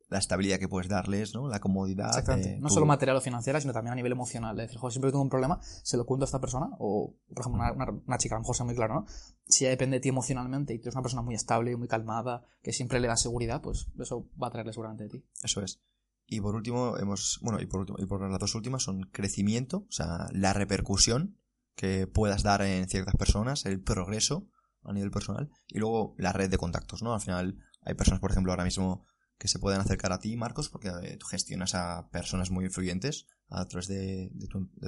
la 0.09 0.19
estabilidad 0.19 0.59
que 0.59 0.69
puedes 0.69 0.89
darles, 0.89 1.33
¿no? 1.33 1.47
La 1.47 1.59
comodidad. 1.59 2.07
Exactamente. 2.09 2.59
no 2.59 2.69
solo 2.69 2.85
material 2.85 3.17
o 3.17 3.21
financiera, 3.21 3.59
sino 3.59 3.73
también 3.73 3.93
a 3.93 3.95
nivel 3.95 4.11
emocional. 4.13 4.57
Es 4.59 4.67
decir, 4.67 4.79
joder, 4.79 4.93
siempre 4.93 5.11
tengo 5.11 5.21
un 5.21 5.29
problema, 5.29 5.59
se 5.61 5.97
lo 5.97 6.05
cuento 6.05 6.23
a 6.23 6.27
esta 6.27 6.39
persona, 6.39 6.69
o, 6.79 7.15
por 7.33 7.41
ejemplo, 7.41 8.01
una, 8.05 8.17
chica, 8.17 8.35
a 8.35 8.37
lo 8.37 8.43
mejor 8.43 8.55
sea 8.55 8.65
muy 8.65 8.75
claro, 8.75 8.93
¿no? 8.93 9.05
Si 9.45 9.65
ella 9.65 9.71
depende 9.71 9.97
de 9.97 10.01
ti 10.01 10.09
emocionalmente 10.09 10.73
y 10.73 10.79
tú 10.79 10.83
eres 10.83 10.95
una 10.95 11.03
persona 11.03 11.21
muy 11.21 11.35
estable, 11.35 11.75
muy 11.75 11.87
calmada, 11.87 12.45
que 12.61 12.71
siempre 12.71 12.99
le 12.99 13.07
da 13.07 13.17
seguridad, 13.17 13.61
pues 13.61 13.87
eso 13.99 14.29
va 14.41 14.47
a 14.47 14.51
traerle 14.51 14.73
seguramente 14.73 15.03
de 15.03 15.09
ti. 15.09 15.25
Eso 15.43 15.61
es. 15.61 15.81
Y 16.25 16.41
por 16.41 16.55
último, 16.55 16.97
hemos, 16.97 17.39
bueno, 17.41 17.61
y 17.61 17.65
por 17.65 17.81
último, 17.81 17.97
y 17.99 18.05
por 18.05 18.29
las 18.29 18.39
dos 18.39 18.55
últimas 18.55 18.83
son 18.83 19.03
crecimiento, 19.11 19.85
o 19.89 19.91
sea, 19.91 20.27
la 20.31 20.53
repercusión 20.53 21.37
que 21.75 22.07
puedas 22.07 22.43
dar 22.43 22.61
en 22.63 22.87
ciertas 22.89 23.15
personas, 23.15 23.65
el 23.65 23.81
progreso, 23.81 24.47
a 24.83 24.93
nivel 24.93 25.11
personal. 25.11 25.49
Y 25.67 25.79
luego 25.79 26.15
la 26.17 26.33
red 26.33 26.49
de 26.49 26.57
contactos, 26.57 27.03
¿no? 27.03 27.13
Al 27.13 27.21
final 27.21 27.57
hay 27.81 27.93
personas, 27.93 28.19
por 28.19 28.31
ejemplo, 28.31 28.51
ahora 28.51 28.63
mismo 28.63 29.05
que 29.38 29.48
se 29.48 29.60
pueden 29.60 29.79
acercar 29.79 30.12
a 30.13 30.20
ti, 30.20 30.36
Marcos, 30.36 30.70
porque 30.70 30.89
eh, 31.03 31.17
tú 31.17 31.25
gestionas 31.27 31.75
a 31.75 32.10
personas 32.10 32.51
muy 32.51 32.65
influyentes 32.65 33.27
a 33.50 33.65
través 33.65 33.88
de, 33.88 34.32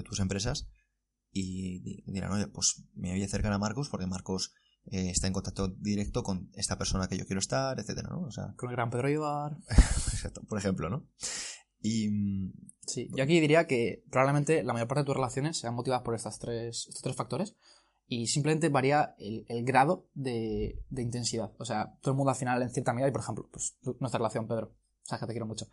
tus 0.03 0.20
empresas 0.20 0.70
y 1.32 2.01
dirán, 2.12 2.32
oye, 2.32 2.48
pues 2.48 2.84
me 2.96 3.12
voy 3.12 3.22
a 3.22 3.25
acercar 3.25 3.53
a 3.53 3.60
Marcos 3.60 3.89
porque 3.89 4.08
Marcos 4.08 4.53
eh, 4.86 5.12
está 5.12 5.27
en 5.27 5.34
contacto 5.34 5.68
directo 5.68 6.24
con 6.24 6.50
esta 6.53 6.77
persona 6.77 7.08
que 7.08 7.18
yo 7.18 7.25
quiero 7.25 7.39
estar, 7.39 7.79
etcétera, 7.79 8.10
¿no? 8.10 8.22
O 8.22 8.32
sea, 8.32 8.53
con 8.58 8.70
el 8.70 8.75
gran 8.75 8.89
Pedro 8.89 9.10
Ibar. 9.10 9.58
Exacto, 9.70 10.41
por 10.44 10.58
ejemplo, 10.58 10.89
¿no? 10.89 11.08
Y... 11.82 12.10
Mm, 12.10 12.53
sí, 12.82 13.10
yo 13.15 13.24
aquí 13.24 13.39
diría 13.39 13.68
que 13.68 14.03
probablemente 14.10 14.63
la 14.63 14.74
mayor 14.74 14.88
parte 14.88 15.01
de 15.01 15.06
tus 15.06 15.15
relaciones 15.15 15.58
sean 15.58 15.75
motivadas 15.75 16.03
por 16.03 16.15
estas 16.15 16.39
tres, 16.39 16.88
estos 16.88 17.03
tres 17.03 17.15
factores 17.15 17.56
y 18.09 18.27
simplemente 18.27 18.69
varía 18.69 19.15
el, 19.19 19.63
grado 19.63 20.09
de, 20.13 20.83
de, 20.89 21.01
intensidad. 21.01 21.51
O 21.59 21.63
sea, 21.63 21.95
todo 22.01 22.11
el 22.11 22.17
mundo 22.17 22.31
al 22.31 22.35
final 22.35 22.61
en 22.61 22.71
cierta 22.71 22.91
medida, 22.91 23.07
y 23.07 23.11
por 23.11 23.21
ejemplo, 23.21 23.47
pues 23.51 23.77
nuestra 23.99 24.17
relación, 24.17 24.47
Pedro, 24.47 24.73
sabes 25.03 25.21
que 25.21 25.27
te 25.27 25.33
quiero 25.33 25.45
mucho. 25.45 25.67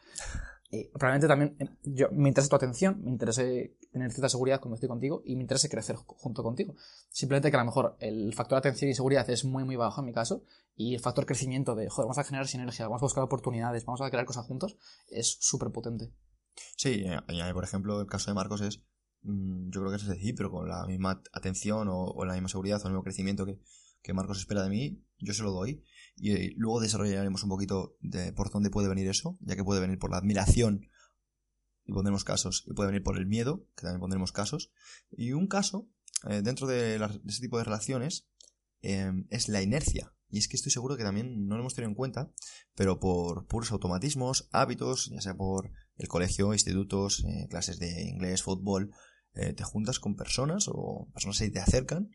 Eh, 0.70 0.90
probablemente 0.92 1.28
también 1.28 1.56
eh, 1.60 1.76
yo, 1.84 2.08
me 2.10 2.28
interesa 2.28 2.50
tu 2.50 2.56
atención, 2.56 3.00
me 3.02 3.10
interesa 3.10 3.42
tener 3.42 4.10
cierta 4.10 4.28
seguridad 4.28 4.60
cuando 4.60 4.74
estoy 4.74 4.88
contigo 4.88 5.22
y 5.24 5.36
me 5.36 5.42
interesa 5.42 5.68
crecer 5.68 5.96
junto 5.96 6.42
contigo. 6.42 6.74
Simplemente 7.08 7.50
que 7.50 7.56
a 7.56 7.60
lo 7.60 7.66
mejor 7.66 7.96
el 8.00 8.34
factor 8.34 8.56
de 8.56 8.68
atención 8.68 8.90
y 8.90 8.94
seguridad 8.94 9.28
es 9.30 9.44
muy, 9.44 9.64
muy 9.64 9.76
bajo 9.76 10.00
en 10.00 10.06
mi 10.06 10.12
caso 10.12 10.42
y 10.74 10.94
el 10.94 11.00
factor 11.00 11.24
crecimiento 11.24 11.74
de, 11.74 11.88
joder, 11.88 12.06
vamos 12.06 12.18
a 12.18 12.24
generar 12.24 12.48
sinergia, 12.48 12.86
vamos 12.86 13.02
a 13.02 13.06
buscar 13.06 13.24
oportunidades, 13.24 13.84
vamos 13.86 14.00
a 14.00 14.10
crear 14.10 14.26
cosas 14.26 14.44
juntos, 14.46 14.76
es 15.08 15.38
súper 15.40 15.70
potente. 15.70 16.12
Sí, 16.76 17.04
y, 17.28 17.52
por 17.52 17.64
ejemplo, 17.64 18.00
el 18.00 18.06
caso 18.06 18.30
de 18.30 18.34
Marcos 18.34 18.60
es, 18.60 18.82
yo 19.26 19.80
creo 19.80 19.90
que 19.90 19.96
es 19.96 20.34
pero 20.36 20.50
con 20.50 20.68
la 20.68 20.86
misma 20.86 21.22
atención 21.32 21.88
o, 21.90 22.24
la 22.24 22.34
misma 22.34 22.48
seguridad 22.48 22.80
o 22.82 22.86
el 22.86 22.92
mismo 22.92 23.02
crecimiento 23.02 23.44
que, 23.44 23.58
que 24.02 24.14
Marcos 24.14 24.38
espera 24.38 24.62
de 24.62 24.70
mí, 24.70 25.02
yo 25.18 25.34
se 25.34 25.42
lo 25.42 25.50
doy 25.52 25.82
y 26.16 26.54
luego 26.54 26.80
desarrollaremos 26.80 27.42
un 27.42 27.50
poquito 27.50 27.96
de 28.00 28.32
por 28.32 28.50
dónde 28.50 28.70
puede 28.70 28.88
venir 28.88 29.08
eso, 29.08 29.36
ya 29.40 29.56
que 29.56 29.64
puede 29.64 29.80
venir 29.80 29.98
por 29.98 30.10
la 30.10 30.18
admiración 30.18 30.88
y 31.86 31.92
pondremos 31.92 32.24
casos, 32.24 32.64
y 32.66 32.72
puede 32.72 32.88
venir 32.88 33.02
por 33.02 33.16
el 33.16 33.26
miedo, 33.26 33.64
que 33.76 33.82
también 33.82 34.00
pondremos 34.00 34.32
casos. 34.32 34.72
Y 35.10 35.32
un 35.32 35.46
caso, 35.46 35.88
eh, 36.28 36.42
dentro 36.42 36.66
de, 36.66 36.96
ese 37.26 37.40
tipo 37.40 37.58
de 37.58 37.64
relaciones, 37.64 38.28
em, 38.80 39.26
es 39.30 39.48
la 39.48 39.62
inercia. 39.62 40.12
Y 40.28 40.38
es 40.38 40.48
que 40.48 40.56
estoy 40.56 40.72
seguro 40.72 40.96
que 40.96 41.04
también 41.04 41.46
no 41.46 41.54
lo 41.54 41.60
hemos 41.60 41.74
tenido 41.74 41.90
en 41.90 41.94
cuenta, 41.94 42.32
pero 42.74 42.98
por 42.98 43.46
puros 43.46 43.70
automatismos, 43.70 44.48
hábitos, 44.50 45.10
ya 45.12 45.20
sea 45.20 45.36
por 45.36 45.70
el 45.96 46.08
colegio, 46.08 46.52
institutos, 46.52 47.24
eh, 47.24 47.46
clases 47.48 47.78
de 47.78 48.02
inglés, 48.02 48.42
fútbol, 48.42 48.90
eh, 49.36 49.52
te 49.52 49.64
juntas 49.64 50.00
con 50.00 50.16
personas 50.16 50.68
o 50.68 51.08
personas 51.12 51.36
se 51.36 51.50
te 51.50 51.60
acercan 51.60 52.10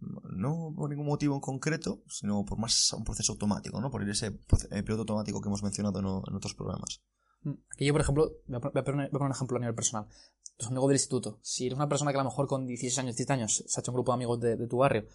no 0.00 0.72
por 0.76 0.90
ningún 0.90 1.06
motivo 1.06 1.34
en 1.34 1.40
concreto, 1.40 2.02
sino 2.08 2.44
por 2.44 2.58
más 2.58 2.92
un 2.92 3.04
proceso 3.04 3.32
automático, 3.32 3.80
¿no? 3.80 3.90
Por 3.90 4.08
ese 4.08 4.32
piloto 4.32 5.02
automático 5.02 5.40
que 5.40 5.48
hemos 5.48 5.62
mencionado 5.62 5.98
en, 6.00 6.34
otros 6.34 6.54
programas. 6.54 7.02
Mm, 7.42 7.52
aquí 7.72 7.86
yo, 7.86 7.92
por 7.92 8.00
ejemplo, 8.00 8.32
voy 8.46 8.56
a, 8.56 8.84
poner, 8.84 9.10
un 9.12 9.30
ejemplo 9.30 9.56
a 9.56 9.60
nivel 9.60 9.74
personal. 9.74 10.08
Tus 10.56 10.68
amigos 10.68 10.88
del 10.88 10.96
instituto. 10.96 11.38
Si 11.42 11.66
eres 11.66 11.76
una 11.76 11.88
persona 11.88 12.12
que 12.12 12.18
a 12.18 12.22
lo 12.22 12.30
mejor 12.30 12.46
con 12.46 12.66
16 12.66 12.98
años, 12.98 13.16
17 13.16 13.32
años, 13.32 13.64
se 13.66 13.78
ha 13.78 13.80
hecho 13.80 13.90
un 13.90 13.96
grupo 13.96 14.12
de 14.12 14.14
amigos 14.16 14.40
de 14.40 14.66
tu 14.68 14.78
barrio 14.78 15.06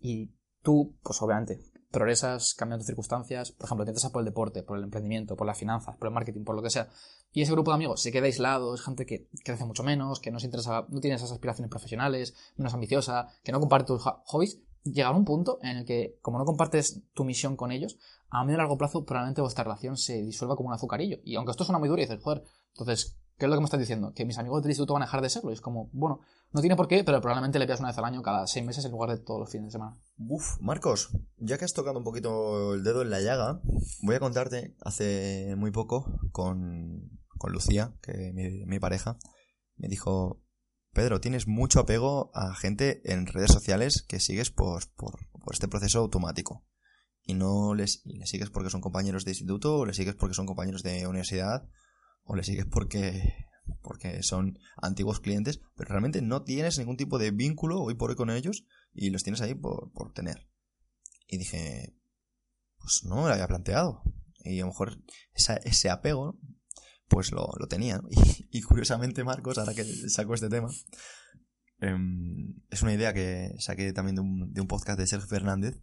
y 0.00 0.32
tú, 0.62 0.96
pues 1.02 1.20
obviamente, 1.20 1.60
progresas 1.94 2.54
cambiando 2.54 2.84
circunstancias, 2.84 3.52
por 3.52 3.66
ejemplo, 3.66 3.84
te 3.84 3.92
interesas 3.92 4.10
por 4.10 4.20
el 4.20 4.26
deporte, 4.26 4.62
por 4.62 4.76
el 4.76 4.84
emprendimiento, 4.84 5.36
por 5.36 5.46
las 5.46 5.56
finanzas, 5.56 5.96
por 5.96 6.08
el 6.08 6.14
marketing, 6.14 6.44
por 6.44 6.54
lo 6.54 6.62
que 6.62 6.70
sea, 6.70 6.88
y 7.32 7.42
ese 7.42 7.52
grupo 7.52 7.70
de 7.70 7.76
amigos 7.76 8.02
se 8.02 8.12
queda 8.12 8.26
aislado, 8.26 8.74
es 8.74 8.82
gente 8.82 9.06
que 9.06 9.28
crece 9.44 9.64
mucho 9.64 9.82
menos, 9.82 10.20
que 10.20 10.30
no 10.30 10.38
se 10.38 10.46
interesa, 10.46 10.86
no 10.88 11.00
tiene 11.00 11.16
esas 11.16 11.32
aspiraciones 11.32 11.70
profesionales, 11.70 12.34
menos 12.56 12.74
ambiciosa, 12.74 13.28
que 13.42 13.52
no 13.52 13.60
comparte 13.60 13.86
tus 13.86 14.02
hobbies, 14.02 14.60
llega 14.84 15.08
a 15.08 15.16
un 15.16 15.24
punto 15.24 15.58
en 15.62 15.78
el 15.78 15.84
que, 15.84 16.18
como 16.20 16.38
no 16.38 16.44
compartes 16.44 17.02
tu 17.14 17.24
misión 17.24 17.56
con 17.56 17.72
ellos, 17.72 17.98
a 18.30 18.44
medio 18.44 18.56
y 18.56 18.58
largo 18.58 18.76
plazo 18.76 19.04
probablemente 19.04 19.40
vuestra 19.40 19.64
relación 19.64 19.96
se 19.96 20.22
disuelva 20.22 20.56
como 20.56 20.68
un 20.68 20.74
azucarillo. 20.74 21.18
Y 21.24 21.36
aunque 21.36 21.52
esto 21.52 21.64
suena 21.64 21.78
muy 21.78 21.88
duro 21.88 22.02
y 22.02 22.04
dices, 22.04 22.22
joder, 22.22 22.44
entonces, 22.72 23.16
¿qué 23.38 23.46
es 23.46 23.48
lo 23.50 23.56
que 23.56 23.60
me 23.60 23.64
estás 23.64 23.80
diciendo? 23.80 24.12
Que 24.14 24.24
mis 24.24 24.38
amigos 24.38 24.62
del 24.62 24.70
instituto 24.70 24.94
van 24.94 25.02
a 25.02 25.06
dejar 25.06 25.22
de 25.22 25.28
serlo. 25.28 25.50
Y 25.50 25.54
es 25.54 25.60
como, 25.60 25.90
bueno, 25.92 26.20
no 26.52 26.60
tiene 26.60 26.76
por 26.76 26.88
qué, 26.88 27.04
pero 27.04 27.20
probablemente 27.20 27.58
le 27.58 27.66
veas 27.66 27.80
una 27.80 27.88
vez 27.88 27.98
al 27.98 28.04
año 28.04 28.22
cada 28.22 28.46
seis 28.46 28.64
meses 28.64 28.84
en 28.84 28.92
lugar 28.92 29.10
de 29.10 29.18
todos 29.18 29.40
los 29.40 29.50
fines 29.50 29.66
de 29.66 29.72
semana. 29.72 29.96
Uf, 30.18 30.60
Marcos, 30.60 31.10
ya 31.38 31.58
que 31.58 31.64
has 31.64 31.74
tocado 31.74 31.98
un 31.98 32.04
poquito 32.04 32.74
el 32.74 32.84
dedo 32.84 33.02
en 33.02 33.10
la 33.10 33.20
llaga, 33.20 33.60
voy 34.02 34.14
a 34.14 34.20
contarte 34.20 34.76
hace 34.80 35.54
muy 35.56 35.70
poco 35.70 36.20
con, 36.32 37.10
con 37.38 37.52
Lucía, 37.52 37.94
que 38.02 38.32
mi, 38.32 38.64
mi 38.66 38.78
pareja, 38.78 39.18
me 39.76 39.88
dijo, 39.88 40.42
Pedro, 40.92 41.20
tienes 41.20 41.48
mucho 41.48 41.80
apego 41.80 42.30
a 42.34 42.54
gente 42.54 43.02
en 43.12 43.26
redes 43.26 43.52
sociales 43.52 44.04
que 44.08 44.20
sigues 44.20 44.50
por, 44.50 44.88
por, 44.94 45.18
por 45.44 45.52
este 45.52 45.66
proceso 45.68 45.98
automático. 45.98 46.64
Y 47.26 47.34
no 47.34 47.74
les, 47.74 48.02
les 48.04 48.28
sigues 48.28 48.50
porque 48.50 48.70
son 48.70 48.80
compañeros 48.80 49.24
de 49.24 49.32
instituto, 49.32 49.78
o 49.78 49.86
les 49.86 49.96
sigues 49.96 50.14
porque 50.14 50.34
son 50.34 50.46
compañeros 50.46 50.82
de 50.82 51.06
universidad, 51.06 51.66
o 52.24 52.36
les 52.36 52.46
sigues 52.46 52.66
porque 52.66 53.44
porque 53.82 54.22
son 54.22 54.58
antiguos 54.76 55.20
clientes, 55.20 55.60
pero 55.76 55.90
realmente 55.90 56.20
no 56.22 56.42
tienes 56.42 56.78
ningún 56.78 56.96
tipo 56.96 57.18
de 57.18 57.30
vínculo 57.30 57.80
hoy 57.80 57.94
por 57.94 58.10
hoy 58.10 58.16
con 58.16 58.30
ellos 58.30 58.66
y 58.92 59.10
los 59.10 59.22
tienes 59.22 59.40
ahí 59.40 59.54
por, 59.54 59.92
por 59.92 60.12
tener. 60.12 60.48
Y 61.26 61.38
dije, 61.38 61.94
pues 62.78 63.04
no 63.04 63.16
me 63.16 63.28
lo 63.28 63.32
había 63.32 63.48
planteado. 63.48 64.02
Y 64.44 64.58
a 64.58 64.62
lo 64.62 64.68
mejor 64.68 64.98
ese 65.32 65.90
apego, 65.90 66.38
pues 67.08 67.32
lo, 67.32 67.48
lo 67.58 67.66
tenía. 67.66 68.00
Y, 68.50 68.62
curiosamente, 68.62 69.24
Marcos, 69.24 69.58
ahora 69.58 69.74
que 69.74 69.84
saco 69.84 70.34
este 70.34 70.48
tema, 70.48 70.68
em, 71.80 72.54
es 72.70 72.82
una 72.82 72.94
idea 72.94 73.12
que 73.12 73.50
saqué 73.58 73.92
también 73.92 74.14
de 74.14 74.20
un, 74.20 74.52
de 74.52 74.60
un 74.60 74.68
podcast 74.68 74.96
de 74.96 75.08
Sergio 75.08 75.26
Fernández. 75.26 75.82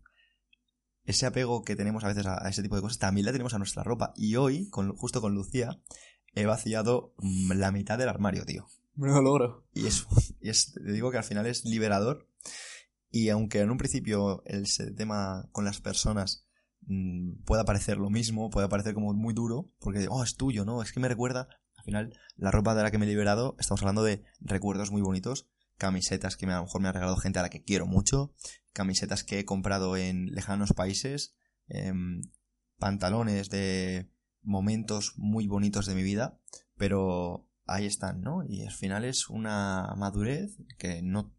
Ese 1.03 1.25
apego 1.25 1.63
que 1.63 1.75
tenemos 1.75 2.05
a 2.05 2.07
veces 2.07 2.25
a, 2.27 2.47
ese 2.47 2.61
tipo 2.61 2.77
de 2.77 2.81
cosas, 2.81 2.97
también 2.97 3.25
la 3.25 3.33
tenemos 3.33 3.53
a 3.53 3.57
nuestra 3.57 3.83
ropa. 3.83 4.13
Y 4.15 4.37
hoy, 4.37 4.69
justo 4.71 5.19
con 5.19 5.33
Lucía, 5.33 5.81
he 6.33 6.45
vaciado 6.45 7.13
mm, 7.17 7.53
la 7.53 7.71
mitad 7.71 7.97
del 7.97 8.09
armario, 8.09 8.45
tío. 8.45 8.67
Me 8.95 9.09
lo 9.09 9.21
logro. 9.21 9.65
Y 9.73 9.87
eso, 9.87 10.07
y 10.41 10.49
es, 10.49 10.73
te 10.73 10.91
digo 10.91 11.11
que 11.11 11.17
al 11.17 11.23
final 11.23 11.45
es 11.45 11.65
liberador. 11.65 12.27
Y 13.09 13.29
aunque 13.29 13.59
en 13.59 13.71
un 13.71 13.77
principio 13.77 14.43
el 14.45 14.65
tema 14.95 15.49
con 15.51 15.65
las 15.65 15.81
personas 15.81 16.47
mm, 16.81 17.43
pueda 17.43 17.65
parecer 17.65 17.97
lo 17.97 18.09
mismo, 18.09 18.49
pueda 18.49 18.69
parecer 18.69 18.93
como 18.93 19.13
muy 19.13 19.33
duro, 19.33 19.71
porque, 19.79 20.07
oh, 20.09 20.23
es 20.23 20.35
tuyo, 20.35 20.65
¿no? 20.65 20.81
Es 20.81 20.93
que 20.93 20.99
me 20.99 21.09
recuerda, 21.09 21.49
al 21.75 21.83
final, 21.83 22.13
la 22.37 22.51
ropa 22.51 22.73
de 22.75 22.83
la 22.83 22.91
que 22.91 22.97
me 22.97 23.05
he 23.05 23.09
liberado, 23.09 23.55
estamos 23.59 23.81
hablando 23.81 24.03
de 24.03 24.23
recuerdos 24.39 24.91
muy 24.91 25.01
bonitos, 25.01 25.49
camisetas 25.77 26.37
que 26.37 26.45
a 26.45 26.57
lo 26.57 26.63
mejor 26.63 26.81
me 26.81 26.87
ha 26.87 26.91
regalado 26.91 27.17
gente 27.17 27.39
a 27.39 27.41
la 27.41 27.49
que 27.49 27.63
quiero 27.63 27.85
mucho, 27.85 28.33
camisetas 28.71 29.23
que 29.23 29.39
he 29.39 29.45
comprado 29.45 29.97
en 29.97 30.27
lejanos 30.27 30.73
países, 30.73 31.35
em, 31.67 32.21
pantalones 32.77 33.49
de 33.49 34.10
momentos 34.43 35.13
muy 35.17 35.47
bonitos 35.47 35.85
de 35.85 35.95
mi 35.95 36.03
vida, 36.03 36.39
pero 36.77 37.47
ahí 37.65 37.85
están, 37.85 38.21
¿no? 38.21 38.43
Y 38.43 38.63
al 38.63 38.73
final 38.73 39.05
es 39.05 39.29
una 39.29 39.93
madurez 39.97 40.57
que 40.77 41.01
no 41.01 41.33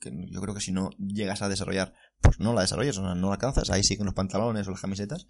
que 0.00 0.12
yo 0.30 0.40
creo 0.40 0.54
que 0.54 0.60
si 0.60 0.70
no 0.70 0.90
llegas 0.98 1.42
a 1.42 1.48
desarrollar, 1.48 1.92
pues 2.20 2.38
no 2.38 2.52
la 2.52 2.60
desarrollas, 2.60 2.98
no 3.00 3.14
la 3.14 3.32
alcanzas, 3.32 3.70
ahí 3.70 3.82
siguen 3.82 4.06
los 4.06 4.14
pantalones 4.14 4.68
o 4.68 4.70
las 4.70 4.80
camisetas, 4.80 5.26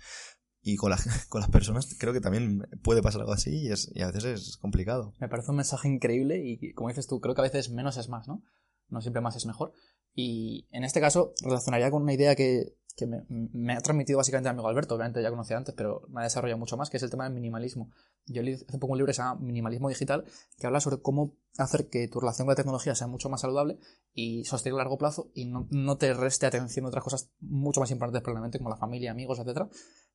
y 0.60 0.76
con, 0.76 0.92
con 1.28 1.40
las 1.40 1.50
personas 1.50 1.96
creo 1.98 2.12
que 2.12 2.20
también 2.20 2.68
puede 2.82 3.02
pasar 3.02 3.22
algo 3.22 3.32
así 3.32 3.50
y, 3.50 3.72
es, 3.72 3.90
y 3.94 4.02
a 4.02 4.10
veces 4.10 4.24
es 4.24 4.56
complicado. 4.56 5.14
Me 5.20 5.28
parece 5.28 5.50
un 5.50 5.56
mensaje 5.56 5.88
increíble 5.88 6.42
y 6.44 6.72
como 6.74 6.88
dices 6.88 7.06
tú, 7.06 7.20
creo 7.20 7.34
que 7.34 7.40
a 7.40 7.44
veces 7.44 7.70
menos 7.70 7.96
es 7.96 8.08
más, 8.08 8.28
¿no? 8.28 8.42
No 8.88 9.00
siempre 9.00 9.22
más 9.22 9.36
es 9.36 9.46
mejor. 9.46 9.72
Y 10.14 10.66
en 10.72 10.84
este 10.84 11.00
caso 11.00 11.32
relacionaría 11.42 11.90
con 11.90 12.02
una 12.02 12.12
idea 12.12 12.34
que 12.34 12.78
que 12.98 13.06
me, 13.06 13.74
ha 13.74 13.80
transmitido 13.80 14.16
básicamente 14.16 14.48
mi 14.48 14.54
amigo 14.54 14.68
Alberto, 14.68 14.96
obviamente 14.96 15.22
ya 15.22 15.30
conocía 15.30 15.56
antes, 15.56 15.72
pero 15.74 16.02
me 16.08 16.20
ha 16.20 16.24
desarrollado 16.24 16.58
mucho 16.58 16.76
más, 16.76 16.90
que 16.90 16.96
es 16.96 17.02
el 17.04 17.10
tema 17.10 17.24
del 17.24 17.32
minimalismo. 17.32 17.92
Yo 18.26 18.42
leí 18.42 18.54
hace 18.54 18.78
poco 18.78 18.92
un 18.92 18.98
libro 18.98 19.06
que 19.06 19.14
se 19.14 19.22
llama 19.22 19.40
Minimalismo 19.40 19.88
Digital, 19.88 20.24
que 20.58 20.66
habla 20.66 20.80
sobre 20.80 21.00
cómo 21.00 21.36
hacer 21.58 21.88
que 21.88 22.08
tu 22.08 22.18
relación 22.18 22.46
con 22.46 22.52
la 22.52 22.56
tecnología 22.56 22.96
sea 22.96 23.06
mucho 23.06 23.28
más 23.28 23.40
saludable 23.42 23.78
y 24.12 24.44
sostenible 24.44 24.80
a 24.80 24.84
largo 24.84 24.98
plazo 24.98 25.30
y 25.32 25.44
no, 25.44 25.68
no 25.70 25.96
te 25.96 26.12
reste 26.12 26.46
atención 26.46 26.86
a 26.86 26.88
otras 26.88 27.04
cosas 27.04 27.30
mucho 27.40 27.78
más 27.78 27.92
importantes 27.92 28.22
probablemente, 28.22 28.58
como 28.58 28.70
la 28.70 28.76
familia, 28.76 29.12
amigos, 29.12 29.38
etcétera. 29.38 29.68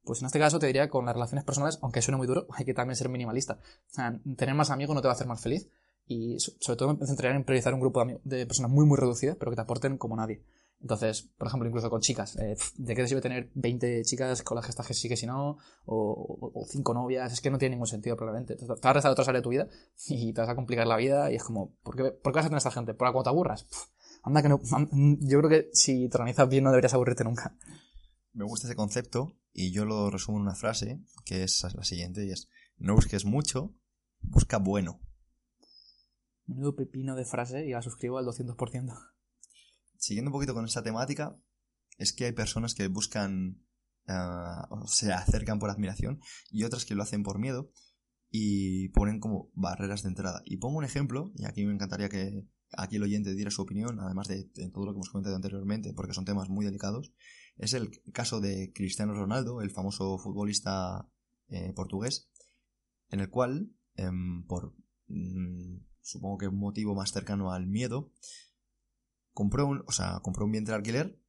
Pues 0.03 0.20
en 0.20 0.25
este 0.25 0.39
caso 0.39 0.60
te 0.60 0.68
diría 0.68 0.89
con 0.89 1.06
las 1.06 1.15
relaciones 1.15 1.46
personales, 1.46 1.80
aunque 1.82 2.01
suene 2.01 2.18
muy 2.18 2.27
duro, 2.27 2.48
hay 2.53 2.65
que 2.65 2.74
también 2.74 2.98
ser 2.98 3.08
minimalista. 3.08 3.60
O 3.89 3.94
sea, 3.94 4.20
tener 4.36 4.56
más 4.56 4.72
amigos 4.72 4.94
no 4.94 5.01
te 5.01 5.08
va 5.08 5.13
a 5.13 5.15
hacer 5.15 5.27
más 5.27 5.42
feliz 5.42 5.70
y 6.05 6.38
sobre 6.39 6.77
todo 6.77 6.95
me 6.95 7.07
centraría 7.07 7.36
en 7.36 7.43
priorizar 7.43 7.74
un 7.74 7.79
grupo 7.79 8.05
de, 8.24 8.45
personas 8.45 8.72
muy 8.72 8.86
muy 8.86 8.98
reducidas, 8.98 9.38
pero 9.38 9.51
que 9.51 9.55
te 9.55 9.62
aporten 9.62 9.98
como 9.98 10.15
nadie. 10.15 10.43
Entonces, 10.81 11.29
por 11.38 11.48
ejemplo, 11.48 11.69
incluso 11.69 11.89
con 11.89 12.01
chicas, 12.01 12.36
eh, 12.36 12.57
¿de 12.75 12.95
qué 12.95 13.03
te 13.03 13.07
sirve 13.07 13.22
tener 13.22 13.50
20 13.55 14.03
chicas 14.03 14.43
con 14.43 14.55
las 14.55 14.65
que 14.65 14.72
estás 14.72 14.86
que 14.86 14.93
sí 14.93 15.07
que 15.07 15.15
si 15.15 15.25
no? 15.25 15.57
O, 15.86 16.51
o, 16.53 16.65
5 16.67 16.93
novias, 16.93 17.31
es 17.31 17.39
que 17.39 17.50
no 17.50 17.57
tiene 17.57 17.75
ningún 17.75 17.88
sentido 17.88 18.17
probablemente. 18.17 18.57
Te, 18.57 18.65
vas 18.65 18.79
a 18.83 18.93
restar 18.93 19.12
otra 19.13 19.24
área 19.24 19.39
de 19.39 19.43
tu 19.43 19.50
vida 19.50 19.69
y 20.10 20.33
te 20.33 20.41
vas 20.41 20.50
a 20.50 20.55
complicar 20.55 20.86
la 20.86 20.98
vida 20.98 21.31
y 21.31 21.36
es 21.36 21.43
como, 21.43 21.74
¿por 21.83 21.95
qué, 21.95 22.12
¿por 22.12 22.33
qué 22.33 22.38
vas 22.38 22.45
a 22.45 22.50
tener 22.50 22.57
esta 22.57 22.72
gente? 22.72 22.93
¿Por 22.93 23.10
cuota 23.13 23.29
te 23.29 23.33
aburras? 23.33 23.65
anda 24.24 24.41
que 24.41 24.50
no, 24.50 24.60
yo 25.19 25.39
creo 25.39 25.50
que 25.50 25.69
si 25.74 26.07
te 26.10 26.17
organizas 26.17 26.48
bien 26.48 26.63
no 26.63 26.72
deberías 26.72 26.93
aburrirte 26.93 27.24
nunca. 27.24 27.55
Me 28.31 28.45
gusta 28.45 28.67
ese 28.67 28.75
concepto 28.75 29.38
y 29.51 29.72
yo 29.72 29.86
lo 29.86 30.10
resumo 30.10 30.38
en 30.38 30.43
una 30.43 30.55
frase 30.55 31.01
que 31.25 31.43
es 31.43 31.63
la 31.75 31.83
siguiente 31.83 32.25
y 32.25 32.31
es, 32.31 32.50
no 32.77 32.95
busques 32.95 33.25
mucho, 33.25 33.75
busca 34.22 34.57
bueno. 34.57 35.00
Menudo 36.46 36.76
pepino 36.76 37.16
de 37.16 37.26
frase 37.26 37.66
y 37.66 37.72
la 37.72 37.82
suscribo 37.82 38.18
al 38.18 38.26
200% 38.26 39.14
siguiendo 40.04 40.30
un 40.30 40.34
poquito 40.34 40.54
con 40.54 40.66
esa 40.66 40.84
temática, 40.84 41.40
es 41.98 42.12
que 42.12 42.26
hay 42.26 42.34
personas 42.34 42.76
que 42.76 42.88
buscan, 42.88 43.64
ah, 44.08 44.68
o 44.70 44.86
se 44.88 45.14
acercan 45.14 45.60
por 45.60 45.70
admiración 45.70 46.20
y 46.52 46.66
otras 46.66 46.86
que 46.86 46.96
lo 46.96 47.04
hacen 47.04 47.24
por 47.24 47.40
miedo 47.40 47.72
y 48.30 48.90
ponen 48.90 49.20
como 49.20 49.50
barreras 49.54 50.04
de 50.04 50.10
entrada. 50.10 50.42
Y 50.46 50.58
pongo 50.58 50.78
un 50.80 50.84
ejemplo, 50.84 51.32
y 51.36 51.46
aquí 51.46 51.66
me 51.66 51.74
encantaría 51.74 52.10
que 52.10 52.46
aquí 52.76 52.98
el 52.98 53.04
oyente 53.04 53.34
diera 53.34 53.52
su 53.52 53.62
opinión, 53.62 54.00
además 54.00 54.28
de, 54.28 54.50
todo 54.74 54.86
lo 54.86 54.92
que 54.92 54.98
hemos 54.98 55.10
comentado 55.10 55.36
anteriormente, 55.36 55.94
porque 55.94 56.14
son 56.14 56.26
temas 56.26 56.50
muy 56.50 56.66
delicados, 56.66 57.14
es 57.58 57.74
el 57.74 57.92
caso 58.12 58.42
de 58.42 58.74
Cristiano 58.74 59.14
Ronaldo, 59.14 59.62
el 59.62 59.72
famoso 59.72 60.18
futbolista 60.18 61.08
eh, 61.50 61.72
portugués, 61.74 62.30
en 63.10 63.20
el 63.20 63.30
cual, 63.30 63.72
em, 63.96 64.44
por 64.48 64.76
mm, 65.08 65.78
supongo 66.03 66.38
que 66.38 66.48
un 66.48 66.60
motivo 66.60 66.93
más 66.93 67.12
cercano 67.12 67.51
al 67.51 67.65
miedo, 67.65 68.12
compró 69.31 69.65
un, 69.65 69.83
o 69.88 69.91
sea, 69.91 70.19
compró 70.22 70.45
un 70.45 70.51
de 70.51 70.74
alquiler 70.74 71.19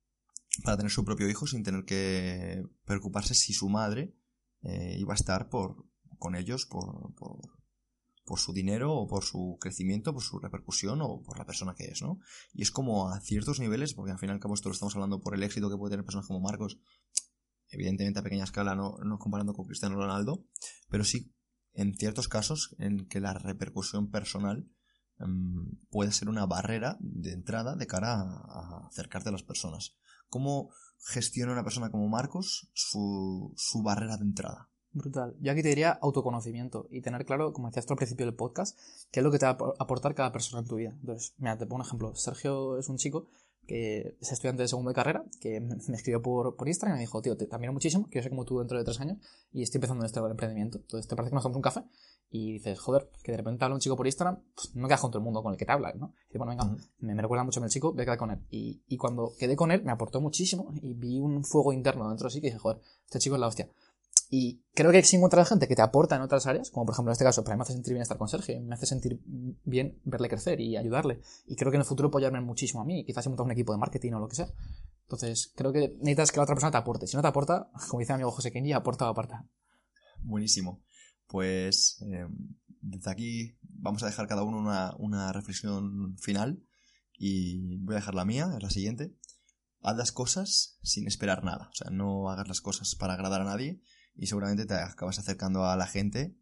para 0.63 0.77
tener 0.77 0.93
su 0.93 1.05
propio 1.05 1.29
hijo 1.29 1.47
sin 1.47 1.63
tener 1.63 1.85
que 1.85 2.63
preocuparse 2.85 3.35
si 3.35 3.53
su 3.55 3.69
madre 3.69 4.15
eh, 4.63 4.97
iba 4.99 5.15
a 5.15 5.17
estar 5.17 5.49
por, 5.49 5.87
con 6.19 6.37
ellos 6.37 6.67
por, 6.67 7.15
por, 7.15 7.39
por, 8.25 8.39
su 8.39 8.53
dinero 8.53 8.93
o 8.93 9.09
por 9.09 9.25
su 9.25 9.57
crecimiento, 9.61 10.13
por 10.13 10.23
su 10.23 10.39
repercusión 10.39 11.01
o 11.03 11.23
por 11.23 11.39
la 11.39 11.47
persona 11.47 11.75
que 11.75 11.85
es, 11.85 12.03
¿no? 12.03 12.21
Y 12.53 12.63
es 12.63 12.71
como 12.71 13.11
a 13.11 13.21
ciertos 13.21 13.59
niveles, 13.61 13.95
porque 13.95 14.13
al 14.13 14.19
fin 14.19 14.29
y 14.29 14.33
al 14.33 14.41
cabo 14.41 14.55
esto 14.55 14.69
lo 14.69 14.75
estamos 14.75 14.95
hablando 14.95 15.21
por 15.21 15.35
el 15.35 15.43
éxito 15.43 15.71
que 15.71 15.77
puede 15.77 15.93
tener 15.93 16.05
personas 16.05 16.27
como 16.27 16.41
Marcos, 16.41 16.79
evidentemente 17.69 18.21
a 18.21 18.23
pequeña 18.23 18.45
escala, 18.45 18.75
no, 18.75 18.97
no 19.05 19.19
comparando 19.19 19.55
con 19.55 19.67
Cristiano 19.67 19.97
Ronaldo, 19.97 20.45
pero 20.89 21.05
sí 21.05 21.35
en 21.75 21.95
ciertos 21.95 22.29
casos 22.29 22.75
en 22.79 23.07
que 23.07 23.21
la 23.21 23.35
repercusión 23.35 24.11
personal 24.11 24.69
em, 25.19 25.79
puede 25.91 26.13
ser 26.13 26.29
una 26.29 26.47
barrera 26.47 26.97
de 27.01 27.33
entrada 27.33 27.77
de 27.77 27.87
cara 27.87 28.21
a, 28.21 28.87
acercarte 28.89 29.29
a 29.29 29.33
las 29.33 29.43
personas. 29.43 29.97
¿Cómo 30.29 30.71
gestiona 30.99 31.53
una 31.53 31.65
persona 31.65 31.91
como 31.91 32.09
Marcos 32.09 32.71
su, 32.73 33.53
su 33.57 33.83
barrera 33.83 34.17
de 34.17 34.25
entrada? 34.25 34.71
Brutal. 34.93 35.37
Yo 35.41 35.51
aquí 35.51 35.63
te 35.63 35.69
diría 35.69 35.91
autoconocimiento 35.91 36.87
y 36.89 37.01
tener 37.01 37.27
claro, 37.27 37.53
como 37.53 37.67
decías 37.69 37.85
tú 37.85 37.95
al 37.95 37.99
principio 37.99 38.27
del 38.27 38.37
podcast, 38.37 38.79
qué 39.11 39.21
es 39.21 39.25
lo 39.25 39.33
que 39.33 39.41
te 39.41 39.47
va 39.47 39.53
a 39.53 39.75
aportar 39.81 40.15
cada 40.15 40.31
persona 40.31 40.63
en 40.63 40.69
tu 40.69 40.77
vida. 40.77 40.97
Entonces, 41.01 41.35
mira, 41.39 41.59
te 41.59 41.67
pongo 41.67 41.83
un 41.83 41.87
ejemplo. 41.87 42.15
Sergio 42.15 42.79
es 42.79 42.89
un 42.89 42.97
chico 42.97 43.29
que 43.67 44.17
es 44.21 44.33
estudiante 44.33 44.63
de 44.63 44.69
segundo 44.69 44.91
de 44.91 44.95
carrera, 44.95 45.25
que 45.41 45.61
me 45.89 45.97
escribió 45.97 46.23
por, 46.23 46.57
por 46.57 46.69
Instagram 46.69 46.97
y 46.97 46.99
me 46.99 47.01
dijo, 47.03 47.21
tío, 47.23 47.37
te, 47.37 47.49
admiro 47.51 47.73
muchísimo, 47.73 48.09
quiero 48.11 48.23
ser 48.23 48.31
como 48.31 48.45
tú 48.45 48.59
dentro 48.59 48.79
de 48.79 48.85
tres 48.85 49.01
años 49.01 49.19
y 49.53 49.63
estoy 49.63 49.79
empezando 49.79 50.03
en 50.03 50.07
este 50.07 50.21
emprendimiento. 50.21 50.79
Entonces, 50.79 51.09
¿te 51.09 51.17
parece 51.17 51.31
que 51.31 51.35
nos 51.35 51.43
tomamos 51.43 51.57
un 51.57 51.63
café? 51.63 51.83
Y 52.31 52.55
dices, 52.55 52.81
joder, 52.81 53.11
que 53.23 53.33
de 53.33 53.39
repente 53.39 53.65
habla 53.65 53.77
un 53.77 53.81
chico 53.81 53.97
por 53.97 54.07
Instagram, 54.07 54.43
pues 54.55 54.75
no 54.75 54.89
quedas 54.89 55.01
con 55.01 55.11
todo 55.11 55.19
el 55.19 55.25
mundo 55.25 55.43
con 55.43 55.53
el 55.53 55.59
que 55.59 55.67
te 55.67 55.73
habla, 55.73 55.93
¿no? 55.95 56.15
Y 56.31 56.39
bueno, 56.39 56.51
venga, 56.51 56.77
me, 56.99 57.15
recuerda 57.15 57.45
mucho 57.45 57.61
a 57.61 57.65
el 57.65 57.71
chico, 57.71 57.93
voy 57.93 58.03
a 58.03 58.05
quedar 58.05 58.19
con 58.19 58.31
él. 58.31 58.41
Y, 58.51 58.83
y 58.89 58.97
cuando 58.97 59.33
quedé 59.39 59.55
con 59.55 59.71
él, 59.71 59.85
me 59.85 59.93
aportó 59.93 60.21
muchísimo 60.21 60.73
y 60.83 60.95
vi 60.95 61.21
un 61.21 61.45
fuego 61.45 61.73
interno 61.73 62.09
dentro 62.09 62.27
de 62.27 62.33
sí 62.33 62.41
que 62.41 62.49
dije, 62.49 62.59
joder, 62.59 62.81
este 63.05 63.19
chico 63.19 63.37
es 63.37 63.41
la 63.41 63.47
hostia. 63.47 63.71
Y 64.31 64.63
creo 64.75 64.91
que 64.91 65.03
si 65.03 65.17
encuentras 65.17 65.49
gente 65.49 65.69
que 65.69 65.77
te 65.77 65.83
aporta 65.83 66.17
en 66.17 66.23
otras 66.23 66.47
áreas, 66.47 66.71
como 66.71 66.87
por 66.87 66.95
ejemplo 66.95 67.11
en 67.11 67.13
este 67.13 67.25
caso, 67.25 67.45
para 67.45 67.57
mí 67.57 67.59
me 67.59 67.63
hace 67.63 67.75
sentir 67.75 67.93
bien 67.93 68.03
estar 68.03 68.19
con 68.19 68.29
Sergio, 68.29 68.61
me 68.61 68.75
hace 68.75 68.87
sentir 68.87 69.21
bien 69.65 70.01
verle 70.05 70.29
crecer 70.29 70.61
y 70.61 70.77
ayudarle. 70.77 71.21
Y 71.47 71.57
creo 71.57 71.71
que 71.71 71.77
en 71.77 71.83
el 71.83 71.87
futuro 71.87 72.11
ayudarme 72.15 72.41
muchísimo 72.41 72.81
a 72.81 72.85
mí, 72.85 73.05
quizás 73.05 73.25
si 73.25 73.29
montas 73.29 73.45
un 73.45 73.53
equipo 73.53 73.73
de 73.73 73.79
marketing 73.79 74.13
o 74.13 74.21
lo 74.21 74.29
que 74.29 74.37
sea. 74.37 74.49
Entonces, 75.03 75.53
creo 75.55 75.73
que 75.73 75.97
necesitas 75.99 76.33
que 76.33 76.39
la 76.39 76.45
otra 76.45 76.55
persona 76.55 76.73
te 76.73 76.79
aporte. 76.79 77.07
Si 77.07 77.17
no 77.17 77.23
te 77.23 77.29
aporta, 77.29 77.71
como 77.89 78.01
dice 78.01 78.13
mi 78.13 78.15
amigo 78.15 78.31
José 78.31 78.51
Kenji, 78.51 78.73
aporta 78.73 79.07
o 79.07 79.11
aparta. 79.11 79.47
Buenísimo. 80.23 80.83
Pues 81.29 82.03
eh, 82.03 82.27
desde 82.81 83.11
aquí 83.11 83.59
vamos 83.63 84.03
a 84.03 84.07
dejar 84.07 84.27
cada 84.27 84.43
uno 84.43 84.59
una, 84.59 84.95
una 84.99 85.33
reflexión 85.33 86.17
final 86.19 86.63
y 87.19 87.79
voy 87.79 87.95
a 87.95 87.99
dejar 87.99 88.15
la 88.15 88.25
mía, 88.25 88.53
es 88.57 88.63
la 88.63 88.71
siguiente. 88.71 89.15
Haz 89.81 89.97
las 89.97 90.13
cosas 90.13 90.79
sin 90.83 91.07
esperar 91.07 91.45
nada. 91.45 91.69
O 91.71 91.75
sea, 91.75 91.91
no 91.91 92.31
hagas 92.31 92.49
las 92.49 92.61
cosas 92.61 92.95
para 92.95 93.15
agradar 93.15 93.43
a 93.43 93.45
nadie, 93.45 93.83
y 94.15 94.27
seguramente 94.27 94.67
te 94.67 94.75
acabas 94.75 95.19
acercando 95.19 95.65
a 95.65 95.77
la 95.77 95.87
gente 95.87 96.37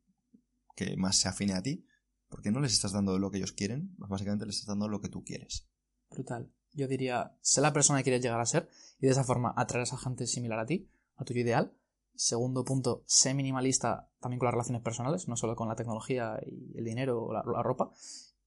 que 0.75 0.97
más 0.97 1.17
se 1.19 1.29
afine 1.29 1.55
a 1.55 1.63
ti, 1.63 1.87
porque 2.29 2.51
no 2.51 2.61
les 2.61 2.73
estás 2.73 2.93
dando 2.93 3.19
lo 3.19 3.31
que 3.31 3.39
ellos 3.39 3.53
quieren, 3.53 3.95
básicamente 3.99 4.47
les 4.47 4.57
estás 4.57 4.69
dando 4.69 4.89
lo 4.89 5.01
que 5.01 5.09
tú 5.09 5.23
quieres. 5.25 5.69
Brutal. 6.11 6.53
Yo 6.73 6.89
diría, 6.89 7.37
sé 7.43 7.61
la 7.61 7.73
persona 7.73 7.99
que 7.99 8.05
quieres 8.05 8.23
llegar 8.23 8.41
a 8.41 8.47
ser 8.47 8.69
y 8.99 9.07
de 9.07 9.13
esa 9.13 9.25
forma 9.25 9.53
atraer 9.57 9.87
a 9.91 9.99
gente 9.99 10.27
similar 10.27 10.59
a 10.59 10.67
ti, 10.67 10.91
a 11.17 11.25
tuyo 11.25 11.41
ideal. 11.41 11.77
Segundo 12.15 12.65
punto, 12.65 13.05
sé 13.07 13.35
minimalista 13.35 14.11
también 14.21 14.39
con 14.39 14.47
las 14.47 14.55
relaciones 14.55 14.83
personales, 14.83 15.29
no 15.29 15.37
solo 15.37 15.57
con 15.57 15.69
la 15.69 15.77
tecnología 15.77 16.39
y 16.45 16.77
el 16.79 16.85
dinero 16.85 17.23
o 17.23 17.33
la, 17.33 17.43
la 17.45 17.63
ropa. 17.63 17.93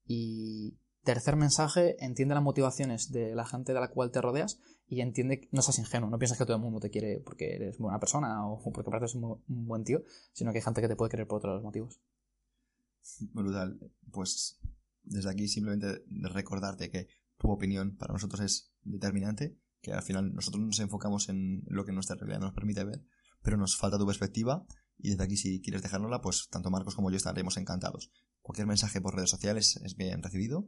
Y 0.06 0.80
Tercer 1.06 1.36
mensaje, 1.36 2.04
entiende 2.04 2.34
las 2.34 2.44
motivaciones 2.44 3.12
de 3.12 3.36
la 3.36 3.46
gente 3.46 3.74
de 3.74 3.80
la 3.80 3.90
cual 3.90 4.10
te 4.10 4.22
rodeas 4.22 4.60
y 4.88 5.02
entiende, 5.02 5.48
no 5.52 5.62
seas 5.62 5.78
ingenuo, 5.78 6.10
no 6.10 6.18
piensas 6.18 6.40
que 6.40 6.46
todo 6.46 6.58
el 6.58 6.64
mundo 6.64 6.80
te 6.80 6.90
quiere 6.90 7.22
porque 7.24 7.54
eres 7.54 7.78
buena 7.78 8.00
persona 8.00 8.48
o 8.48 8.60
porque 8.74 8.90
pareces 8.90 9.14
un, 9.14 9.40
buen 9.46 9.84
tío, 9.84 10.02
sino 10.34 10.52
que 10.52 10.58
hay 10.58 10.64
gente 10.64 10.82
que 10.82 10.88
te 10.88 10.96
puede 10.96 11.12
querer 11.12 11.28
por 11.28 11.38
otros 11.38 11.62
motivos. 11.62 12.02
Brutal. 13.34 13.80
Pues 14.12 14.60
desde 15.04 15.30
aquí 15.30 15.48
simplemente 15.48 16.04
recordarte 16.10 16.90
que 16.90 17.08
tu 17.38 17.52
opinión 17.52 17.98
para 17.98 18.14
nosotros 18.14 18.42
es 18.42 18.74
determinante, 18.82 19.60
que 19.84 19.94
al 19.94 20.02
final 20.02 20.34
nosotros 20.34 20.64
nos 20.64 20.80
enfocamos 20.80 21.30
en 21.30 21.66
lo 21.68 21.86
que 21.86 21.92
nuestra 21.92 22.16
realidad 22.16 22.40
nos 22.40 22.56
permite 22.56 22.84
ver, 22.84 23.06
pero 23.44 23.58
nos 23.58 23.78
falta 23.78 24.00
tu 24.00 24.08
perspectiva 24.08 24.66
y 24.98 25.12
desde 25.12 25.24
aquí 25.24 25.38
si 25.38 25.62
quieres 25.62 25.84
dejárnosla, 25.84 26.22
pues 26.22 26.48
tanto 26.50 26.72
Marcos 26.72 26.96
como 26.96 27.12
yo 27.12 27.18
estaremos 27.18 27.58
encantados. 27.58 28.10
Cualquier 28.42 28.66
mensaje 28.66 29.02
por 29.02 29.16
redes 29.16 29.30
sociales 29.30 29.80
es 29.84 29.96
bien 29.96 30.24
recibido 30.24 30.68